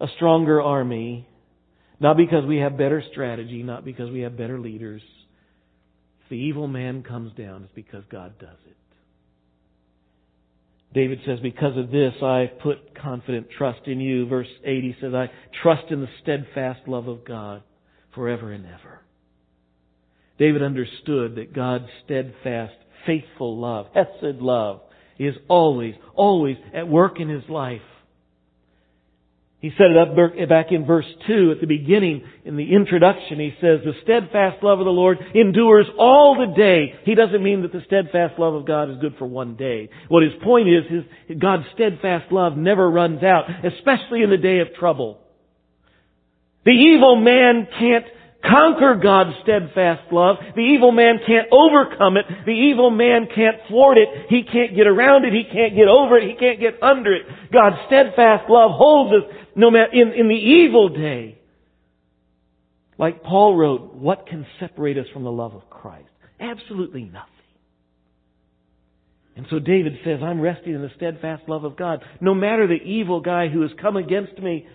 a 0.00 0.06
stronger 0.16 0.62
army, 0.62 1.28
not 2.00 2.16
because 2.16 2.46
we 2.46 2.58
have 2.58 2.78
better 2.78 3.02
strategy, 3.12 3.62
not 3.62 3.84
because 3.84 4.10
we 4.10 4.20
have 4.20 4.36
better 4.38 4.58
leaders. 4.58 5.02
If 6.22 6.30
the 6.30 6.36
evil 6.36 6.68
man 6.68 7.02
comes 7.02 7.34
down, 7.34 7.64
it's 7.64 7.74
because 7.74 8.04
God 8.10 8.38
does 8.38 8.56
it. 8.66 8.76
David 10.94 11.18
says, 11.26 11.38
because 11.42 11.76
of 11.76 11.90
this 11.90 12.14
I 12.22 12.50
put 12.62 12.98
confident 12.98 13.48
trust 13.58 13.80
in 13.86 14.00
you. 14.00 14.26
Verse 14.26 14.48
80 14.64 14.96
says, 15.02 15.12
I 15.12 15.30
trust 15.62 15.90
in 15.90 16.00
the 16.00 16.08
steadfast 16.22 16.80
love 16.86 17.08
of 17.08 17.26
God 17.26 17.62
forever 18.14 18.52
and 18.52 18.64
ever. 18.64 19.02
David 20.38 20.62
understood 20.62 21.36
that 21.36 21.52
God's 21.52 21.88
steadfast, 22.04 22.74
faithful 23.06 23.58
love, 23.58 23.86
Hesed 23.94 24.40
love, 24.40 24.80
is 25.18 25.34
always, 25.48 25.94
always 26.14 26.56
at 26.72 26.88
work 26.88 27.20
in 27.20 27.28
his 27.28 27.48
life. 27.48 27.82
He 29.60 29.70
set 29.70 29.90
it 29.90 29.96
up 29.96 30.14
back 30.48 30.70
in 30.70 30.86
verse 30.86 31.08
2 31.26 31.50
at 31.50 31.60
the 31.60 31.66
beginning, 31.66 32.22
in 32.44 32.56
the 32.56 32.72
introduction. 32.72 33.40
He 33.40 33.54
says, 33.60 33.80
the 33.84 33.94
steadfast 34.04 34.62
love 34.62 34.78
of 34.78 34.84
the 34.84 34.92
Lord 34.92 35.18
endures 35.34 35.86
all 35.98 36.36
the 36.38 36.54
day. 36.54 36.94
He 37.02 37.16
doesn't 37.16 37.42
mean 37.42 37.62
that 37.62 37.72
the 37.72 37.82
steadfast 37.84 38.38
love 38.38 38.54
of 38.54 38.66
God 38.66 38.88
is 38.88 38.98
good 39.00 39.16
for 39.18 39.26
one 39.26 39.56
day. 39.56 39.90
What 40.06 40.22
his 40.22 40.34
point 40.44 40.68
is, 40.68 41.04
is 41.28 41.38
God's 41.40 41.64
steadfast 41.74 42.30
love 42.30 42.56
never 42.56 42.88
runs 42.88 43.24
out, 43.24 43.46
especially 43.64 44.22
in 44.22 44.30
the 44.30 44.36
day 44.36 44.60
of 44.60 44.74
trouble. 44.78 45.18
The 46.64 46.70
evil 46.70 47.16
man 47.16 47.66
can't 47.80 48.04
conquer 48.42 48.98
God's 49.02 49.36
steadfast 49.42 50.12
love. 50.12 50.36
The 50.54 50.62
evil 50.62 50.92
man 50.92 51.18
can't 51.26 51.48
overcome 51.52 52.16
it. 52.16 52.26
The 52.46 52.52
evil 52.52 52.90
man 52.90 53.28
can't 53.34 53.56
thwart 53.68 53.98
it. 53.98 54.08
He 54.28 54.42
can't 54.42 54.76
get 54.76 54.86
around 54.86 55.24
it. 55.24 55.32
He 55.32 55.44
can't 55.44 55.74
get 55.74 55.88
over 55.88 56.16
it. 56.18 56.28
He 56.28 56.36
can't 56.36 56.60
get 56.60 56.82
under 56.82 57.14
it. 57.14 57.22
God's 57.52 57.76
steadfast 57.86 58.48
love 58.48 58.70
holds 58.72 59.14
us 59.14 59.30
no 59.56 59.70
matter 59.70 59.92
in, 59.92 60.12
in 60.12 60.28
the 60.28 60.34
evil 60.34 60.88
day. 60.88 61.38
Like 62.96 63.22
Paul 63.22 63.56
wrote, 63.56 63.94
what 63.94 64.26
can 64.26 64.46
separate 64.58 64.98
us 64.98 65.06
from 65.12 65.24
the 65.24 65.32
love 65.32 65.54
of 65.54 65.68
Christ? 65.70 66.08
Absolutely 66.40 67.04
nothing. 67.04 67.32
And 69.36 69.46
so 69.50 69.60
David 69.60 69.92
says, 70.04 70.18
I'm 70.20 70.40
resting 70.40 70.74
in 70.74 70.82
the 70.82 70.90
steadfast 70.96 71.48
love 71.48 71.62
of 71.62 71.76
God. 71.76 72.02
No 72.20 72.34
matter 72.34 72.66
the 72.66 72.74
evil 72.74 73.20
guy 73.20 73.46
who 73.46 73.62
has 73.62 73.70
come 73.80 73.96
against 73.96 74.36
me, 74.38 74.66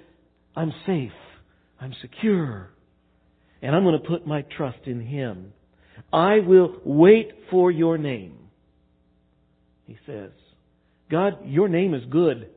I'm 0.55 0.71
safe. 0.85 1.11
I'm 1.81 1.93
secure 2.01 2.72
and 3.63 3.73
I'm 3.73 3.83
going 3.83 3.99
to 3.99 4.07
put 4.07 4.27
my 4.27 4.43
trust 4.55 4.85
in 4.85 4.99
Him. 4.99 5.53
I 6.11 6.39
will 6.39 6.81
wait 6.83 7.31
for 7.49 7.71
your 7.71 7.97
name. 7.97 8.37
He 9.87 9.97
says, 10.05 10.31
God, 11.09 11.39
your 11.45 11.69
name 11.69 11.93
is 11.93 12.03
good. 12.11 12.49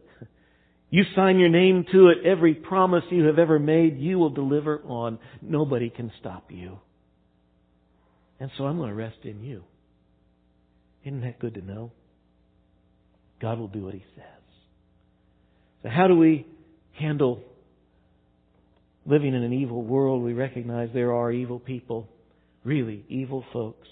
You 0.91 1.05
sign 1.15 1.39
your 1.39 1.49
name 1.49 1.85
to 1.93 2.09
it. 2.09 2.19
Every 2.25 2.55
promise 2.55 3.05
you 3.11 3.25
have 3.25 3.39
ever 3.39 3.59
made, 3.59 3.99
you 3.99 4.19
will 4.19 4.31
deliver 4.31 4.81
on. 4.83 5.19
Nobody 5.43 5.91
can 5.91 6.13
stop 6.21 6.51
you. 6.51 6.79
And 8.39 8.51
so 8.57 8.65
I'm 8.65 8.77
going 8.77 8.91
to 8.91 8.95
rest 8.95 9.19
in 9.25 9.43
you. 9.43 9.65
Isn't 11.05 11.23
that 11.23 11.39
good 11.39 11.55
to 11.55 11.61
know? 11.61 11.93
God 13.41 13.59
will 13.59 13.69
do 13.69 13.85
what 13.85 13.95
He 13.95 14.05
says. 14.15 14.25
So 15.83 15.89
how 15.89 16.09
do 16.09 16.17
we 16.17 16.47
handle 16.93 17.43
living 19.07 19.35
in 19.35 19.43
an 19.43 19.53
evil 19.53 19.83
world, 19.83 20.23
we 20.23 20.33
recognize 20.33 20.91
there 20.93 21.15
are 21.15 21.31
evil 21.31 21.59
people, 21.61 22.09
really 22.65 23.05
evil 23.09 23.45
folks. 23.53 23.89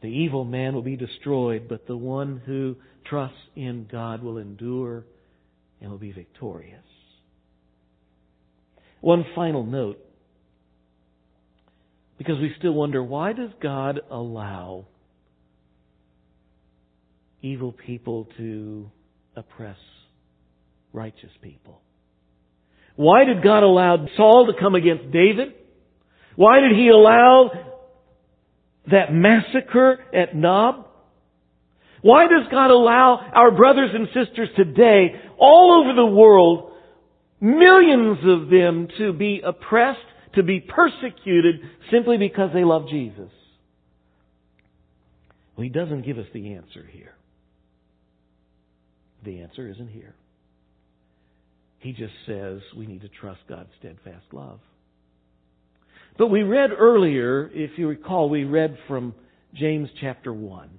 The 0.00 0.08
evil 0.08 0.44
man 0.44 0.74
will 0.74 0.82
be 0.82 0.96
destroyed, 0.96 1.66
but 1.68 1.86
the 1.86 1.96
one 1.96 2.40
who 2.44 2.76
trusts 3.06 3.36
in 3.54 3.86
God 3.90 4.22
will 4.22 4.38
endure 4.38 5.04
and 5.80 5.90
will 5.90 5.98
be 5.98 6.12
victorious. 6.12 6.80
One 9.00 9.26
final 9.34 9.64
note, 9.64 9.98
because 12.16 12.38
we 12.38 12.54
still 12.58 12.72
wonder 12.72 13.02
why 13.02 13.34
does 13.34 13.50
God 13.60 14.00
allow 14.10 14.86
evil 17.42 17.72
people 17.72 18.28
to 18.38 18.90
oppress 19.36 19.76
righteous 20.94 21.32
people? 21.42 21.83
Why 22.96 23.24
did 23.24 23.42
God 23.42 23.62
allow 23.62 24.06
Saul 24.16 24.46
to 24.46 24.60
come 24.60 24.74
against 24.74 25.10
David? 25.10 25.54
Why 26.36 26.60
did 26.60 26.76
he 26.76 26.88
allow 26.88 27.50
that 28.90 29.12
massacre 29.12 29.98
at 30.12 30.34
Nob? 30.34 30.86
Why 32.02 32.24
does 32.24 32.46
God 32.50 32.70
allow 32.70 33.30
our 33.34 33.50
brothers 33.50 33.90
and 33.94 34.08
sisters 34.08 34.48
today, 34.56 35.14
all 35.38 35.82
over 35.82 35.94
the 35.94 36.06
world, 36.06 36.72
millions 37.40 38.18
of 38.24 38.50
them 38.50 38.88
to 38.98 39.12
be 39.12 39.40
oppressed, 39.44 40.00
to 40.34 40.42
be 40.42 40.60
persecuted, 40.60 41.60
simply 41.90 42.18
because 42.18 42.50
they 42.52 42.64
love 42.64 42.88
Jesus? 42.90 43.30
Well, 45.56 45.64
he 45.64 45.70
doesn't 45.70 46.02
give 46.02 46.18
us 46.18 46.26
the 46.34 46.54
answer 46.54 46.84
here. 46.90 47.14
The 49.24 49.40
answer 49.40 49.68
isn't 49.68 49.88
here. 49.88 50.14
He 51.84 51.92
just 51.92 52.14
says 52.24 52.62
we 52.74 52.86
need 52.86 53.02
to 53.02 53.10
trust 53.10 53.40
God's 53.46 53.68
steadfast 53.78 54.24
love. 54.32 54.58
But 56.16 56.28
we 56.28 56.42
read 56.42 56.70
earlier, 56.72 57.50
if 57.52 57.72
you 57.76 57.86
recall, 57.88 58.30
we 58.30 58.44
read 58.44 58.78
from 58.88 59.14
James 59.52 59.90
chapter 60.00 60.32
1. 60.32 60.70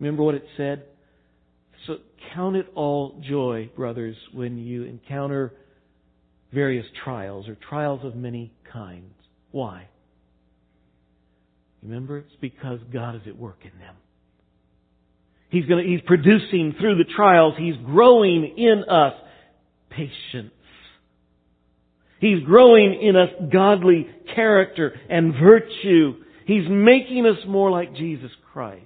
Remember 0.00 0.22
what 0.22 0.34
it 0.34 0.46
said? 0.56 0.84
So 1.86 1.96
count 2.34 2.56
it 2.56 2.68
all 2.74 3.20
joy, 3.28 3.70
brothers, 3.76 4.16
when 4.32 4.56
you 4.56 4.84
encounter 4.84 5.52
various 6.54 6.86
trials 7.04 7.46
or 7.46 7.58
trials 7.68 8.00
of 8.02 8.16
many 8.16 8.50
kinds. 8.72 9.12
Why? 9.50 9.88
Remember, 11.82 12.16
it's 12.16 12.36
because 12.40 12.78
God 12.90 13.14
is 13.14 13.22
at 13.26 13.36
work 13.36 13.58
in 13.62 13.78
them. 13.78 13.94
He's 15.50 15.66
going 15.66 15.84
to, 15.84 15.90
He's 15.90 16.00
producing 16.06 16.76
through 16.80 16.96
the 16.96 17.10
trials, 17.14 17.52
He's 17.58 17.76
growing 17.84 18.54
in 18.56 18.84
us 18.88 19.12
patience. 19.98 20.52
He's 22.20 22.42
growing 22.44 23.00
in 23.00 23.16
us 23.16 23.30
godly 23.52 24.06
character 24.34 24.94
and 25.08 25.34
virtue. 25.34 26.14
He's 26.46 26.68
making 26.68 27.26
us 27.26 27.38
more 27.46 27.70
like 27.70 27.94
Jesus 27.94 28.30
Christ. 28.52 28.84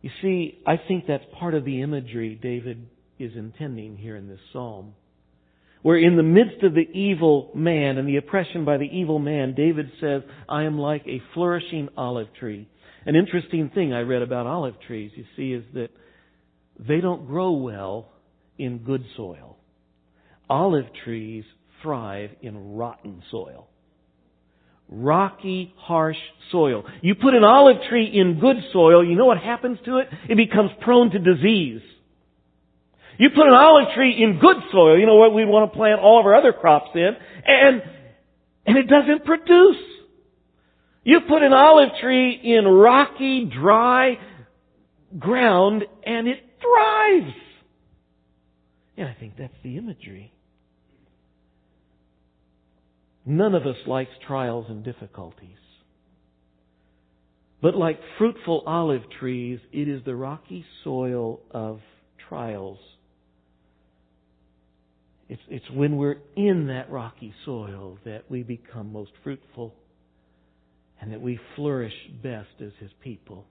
You 0.00 0.10
see, 0.22 0.58
I 0.66 0.76
think 0.76 1.04
that's 1.06 1.24
part 1.38 1.54
of 1.54 1.64
the 1.64 1.82
imagery 1.82 2.38
David 2.40 2.86
is 3.18 3.32
intending 3.34 3.96
here 3.96 4.16
in 4.16 4.28
this 4.28 4.38
psalm. 4.52 4.94
Where 5.82 5.98
in 5.98 6.16
the 6.16 6.22
midst 6.22 6.62
of 6.62 6.74
the 6.74 6.88
evil 6.92 7.50
man 7.54 7.98
and 7.98 8.08
the 8.08 8.16
oppression 8.16 8.64
by 8.64 8.78
the 8.78 8.84
evil 8.84 9.18
man, 9.18 9.54
David 9.54 9.90
says, 10.00 10.22
I 10.48 10.64
am 10.64 10.78
like 10.78 11.06
a 11.06 11.22
flourishing 11.34 11.88
olive 11.96 12.28
tree. 12.38 12.68
An 13.06 13.16
interesting 13.16 13.70
thing 13.74 13.92
I 13.92 14.00
read 14.00 14.22
about 14.22 14.46
olive 14.46 14.74
trees, 14.86 15.12
you 15.14 15.24
see, 15.36 15.52
is 15.52 15.64
that 15.74 15.90
they 16.78 17.00
don't 17.00 17.26
grow 17.26 17.52
well 17.52 18.08
in 18.58 18.78
good 18.78 19.04
soil. 19.16 19.56
Olive 20.48 20.86
trees 21.04 21.44
thrive 21.82 22.30
in 22.40 22.74
rotten 22.74 23.22
soil. 23.30 23.68
Rocky, 24.88 25.74
harsh 25.76 26.16
soil. 26.50 26.84
You 27.02 27.14
put 27.14 27.34
an 27.34 27.44
olive 27.44 27.76
tree 27.90 28.10
in 28.12 28.40
good 28.40 28.56
soil, 28.72 29.04
you 29.04 29.16
know 29.16 29.26
what 29.26 29.38
happens 29.38 29.78
to 29.84 29.98
it? 29.98 30.08
It 30.28 30.36
becomes 30.36 30.70
prone 30.80 31.10
to 31.10 31.18
disease. 31.18 31.82
You 33.18 33.30
put 33.30 33.46
an 33.46 33.54
olive 33.54 33.88
tree 33.94 34.22
in 34.22 34.38
good 34.38 34.56
soil, 34.72 34.98
you 34.98 35.04
know 35.04 35.16
what 35.16 35.34
we'd 35.34 35.44
want 35.44 35.70
to 35.70 35.76
plant 35.76 36.00
all 36.00 36.20
of 36.20 36.26
our 36.26 36.34
other 36.34 36.52
crops 36.52 36.90
in, 36.94 37.10
and, 37.46 37.82
and 38.66 38.78
it 38.78 38.88
doesn't 38.88 39.24
produce. 39.24 39.76
You 41.04 41.20
put 41.28 41.42
an 41.42 41.52
olive 41.52 41.90
tree 42.00 42.40
in 42.42 42.66
rocky, 42.66 43.44
dry 43.44 44.18
ground, 45.18 45.84
and 46.04 46.28
it 46.28 46.38
thrives. 46.60 47.34
And 48.98 49.08
I 49.08 49.16
think 49.18 49.34
that's 49.38 49.54
the 49.62 49.78
imagery. 49.78 50.32
None 53.24 53.54
of 53.54 53.62
us 53.66 53.76
likes 53.86 54.10
trials 54.26 54.66
and 54.68 54.84
difficulties. 54.84 55.56
But 57.62 57.74
like 57.74 57.98
fruitful 58.18 58.64
olive 58.66 59.02
trees, 59.18 59.60
it 59.72 59.88
is 59.88 60.04
the 60.04 60.14
rocky 60.14 60.64
soil 60.84 61.40
of 61.50 61.80
trials 62.28 62.78
it's, 65.28 65.42
it's 65.48 65.70
when 65.70 65.96
we're 65.96 66.18
in 66.36 66.68
that 66.68 66.90
rocky 66.90 67.34
soil 67.44 67.98
that 68.04 68.24
we 68.30 68.42
become 68.42 68.92
most 68.92 69.10
fruitful 69.22 69.74
and 71.00 71.12
that 71.12 71.20
we 71.20 71.38
flourish 71.54 71.92
best 72.22 72.48
as 72.60 72.72
His 72.80 72.90
people. 73.02 73.44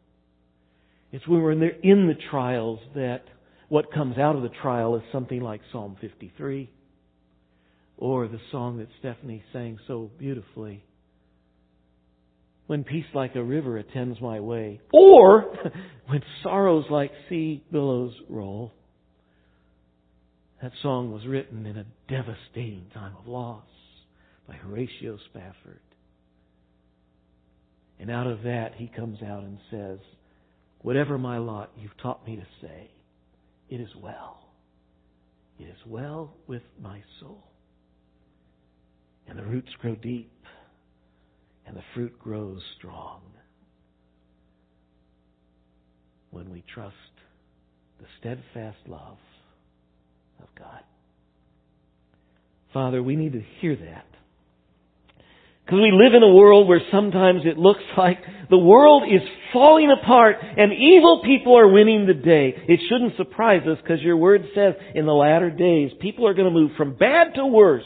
It's 1.11 1.27
when 1.27 1.41
we're 1.41 1.51
in 1.51 1.59
the, 1.59 1.79
in 1.83 2.07
the 2.07 2.17
trials 2.31 2.79
that 2.95 3.23
what 3.69 3.91
comes 3.91 4.17
out 4.17 4.35
of 4.35 4.43
the 4.43 4.51
trial 4.61 4.95
is 4.95 5.03
something 5.11 5.41
like 5.41 5.61
Psalm 5.71 5.97
53 5.99 6.69
or 7.97 8.27
the 8.27 8.39
song 8.51 8.77
that 8.77 8.87
Stephanie 8.99 9.43
sang 9.51 9.79
so 9.87 10.11
beautifully. 10.17 10.83
When 12.67 12.83
peace 12.83 13.05
like 13.13 13.35
a 13.35 13.43
river 13.43 13.77
attends 13.77 14.21
my 14.21 14.39
way, 14.39 14.81
or 14.93 15.53
when 16.07 16.21
sorrows 16.43 16.85
like 16.89 17.11
sea 17.29 17.63
billows 17.71 18.13
roll. 18.29 18.73
That 20.61 20.71
song 20.81 21.11
was 21.11 21.25
written 21.25 21.65
in 21.65 21.77
a 21.77 21.85
devastating 22.09 22.87
time 22.93 23.13
of 23.19 23.27
loss 23.27 23.63
by 24.47 24.55
Horatio 24.55 25.17
Spafford. 25.29 25.79
And 27.99 28.11
out 28.11 28.27
of 28.27 28.43
that, 28.43 28.71
he 28.75 28.87
comes 28.87 29.21
out 29.21 29.43
and 29.43 29.59
says, 29.71 29.99
Whatever 30.81 31.17
my 31.17 31.37
lot, 31.37 31.71
you've 31.77 31.97
taught 32.01 32.25
me 32.25 32.35
to 32.35 32.45
say, 32.61 32.89
it 33.69 33.81
is 33.81 33.89
well. 34.01 34.39
It 35.59 35.65
is 35.65 35.77
well 35.85 36.33
with 36.47 36.61
my 36.81 37.01
soul. 37.19 37.43
And 39.27 39.37
the 39.37 39.43
roots 39.43 39.69
grow 39.81 39.95
deep, 39.95 40.31
and 41.65 41.75
the 41.75 41.83
fruit 41.93 42.17
grows 42.19 42.61
strong 42.77 43.21
when 46.31 46.49
we 46.51 46.63
trust 46.73 46.95
the 47.99 48.05
steadfast 48.19 48.77
love 48.87 49.17
of 50.41 50.47
God. 50.57 50.83
Father, 52.73 53.01
we 53.01 53.15
need 53.15 53.33
to 53.33 53.43
hear 53.59 53.75
that. 53.75 54.05
Because 55.67 55.81
we 55.81 55.91
live 55.91 56.13
in 56.13 56.23
a 56.23 56.33
world 56.33 56.69
where 56.69 56.79
sometimes 56.91 57.41
it 57.43 57.57
looks 57.57 57.83
like 57.97 58.19
the 58.49 58.57
world 58.57 59.03
is 59.03 59.19
falling 59.51 59.91
apart 59.91 60.37
and 60.41 60.71
evil 60.71 61.21
people 61.25 61.57
are 61.57 61.67
winning 61.67 62.07
the 62.07 62.13
day. 62.13 62.55
It 62.69 62.79
shouldn't 62.87 63.17
surprise 63.17 63.67
us 63.67 63.77
because 63.83 64.01
your 64.01 64.15
word 64.15 64.43
says 64.55 64.75
in 64.95 65.05
the 65.05 65.11
latter 65.11 65.51
days 65.51 65.91
people 65.99 66.25
are 66.25 66.33
going 66.33 66.47
to 66.47 66.57
move 66.57 66.71
from 66.77 66.95
bad 66.95 67.33
to 67.35 67.45
worse. 67.45 67.83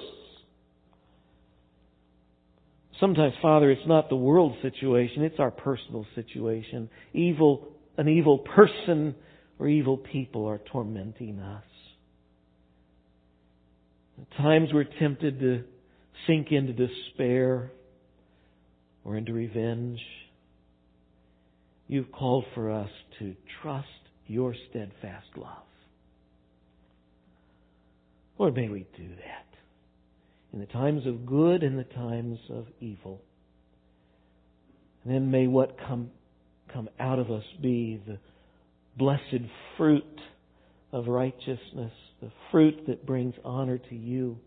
Sometimes, 2.99 3.33
Father, 3.41 3.71
it's 3.71 3.87
not 3.87 4.09
the 4.09 4.15
world 4.15 4.55
situation, 4.61 5.23
it's 5.23 5.39
our 5.39 5.49
personal 5.49 6.05
situation. 6.13 6.87
Evil, 7.13 7.67
an 7.97 8.07
evil 8.07 8.37
person 8.37 9.15
or 9.57 9.67
evil 9.67 9.97
people 9.97 10.45
are 10.45 10.59
tormenting 10.71 11.39
us. 11.39 11.63
At 14.21 14.37
times 14.37 14.69
we're 14.71 14.83
tempted 14.83 15.39
to 15.39 15.63
sink 16.27 16.51
into 16.51 16.73
despair 16.73 17.71
or 19.03 19.17
into 19.17 19.33
revenge. 19.33 19.99
You've 21.87 22.11
called 22.11 22.45
for 22.55 22.71
us 22.71 22.89
to 23.19 23.35
trust 23.61 23.87
your 24.27 24.55
steadfast 24.69 25.27
love. 25.35 25.63
Lord, 28.37 28.55
may 28.55 28.69
we 28.69 28.87
do 28.97 29.07
that 29.07 29.45
in 30.53 30.59
the 30.59 30.65
times 30.65 31.05
of 31.05 31.25
good 31.25 31.63
and 31.63 31.77
the 31.77 31.83
times 31.83 32.39
of 32.49 32.65
evil. 32.79 33.21
And 35.03 35.13
then 35.13 35.31
may 35.31 35.47
what 35.47 35.77
come, 35.87 36.11
come 36.73 36.89
out 36.99 37.19
of 37.19 37.29
us 37.29 37.43
be 37.61 38.01
the 38.07 38.17
blessed 38.97 39.45
fruit 39.77 40.21
of 40.91 41.07
righteousness 41.07 41.91
the 42.21 42.31
fruit 42.51 42.85
that 42.87 43.05
brings 43.05 43.33
honor 43.43 43.77
to 43.77 43.95
you. 43.95 44.37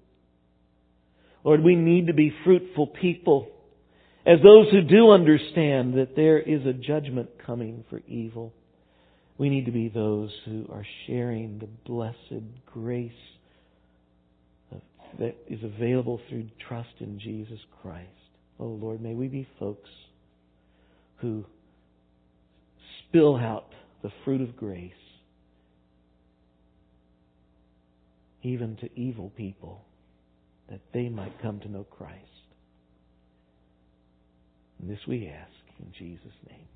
Lord, 1.45 1.63
we 1.63 1.77
need 1.77 2.09
to 2.09 2.15
be 2.15 2.35
fruitful 2.45 2.89
people 2.89 3.49
as 4.27 4.39
those 4.43 4.71
who 4.71 4.81
do 4.81 5.11
understand 5.11 5.95
that 5.95 6.17
there 6.17 6.39
is 6.39 6.65
a 6.67 6.73
judgment 6.73 7.29
coming 7.47 7.85
for 7.91 8.01
evil. 8.09 8.53
We 9.37 9.51
need 9.51 9.67
to 9.67 9.73
be 9.73 9.89
those 9.89 10.31
who 10.47 10.67
are 10.73 10.87
sharing 11.07 11.59
the 11.59 11.69
blessed 11.87 12.45
grace 12.73 13.13
that 15.19 15.37
is 15.49 15.61
available 15.63 16.21
through 16.29 16.49
trust 16.67 16.95
in 17.01 17.21
Jesus 17.21 17.59
Christ. 17.83 18.09
Oh 18.59 18.67
Lord, 18.67 19.01
may 19.01 19.15
we 19.15 19.29
be 19.29 19.47
folks 19.59 19.91
who 21.17 21.45
spill 23.09 23.37
out 23.37 23.69
the 24.03 24.11
fruit 24.25 24.41
of 24.41 24.57
grace 24.57 24.93
even 28.43 28.77
to 28.77 28.89
evil 28.99 29.33
people, 29.37 29.83
that 30.71 30.81
they 30.93 31.09
might 31.09 31.41
come 31.43 31.61
to 31.61 31.71
know 31.71 31.85
Christ. 31.85 32.21
And 34.81 34.91
this 34.91 35.07
we 35.07 35.29
ask 35.29 35.53
in 35.79 35.93
Jesus' 35.99 36.33
name. 36.49 36.67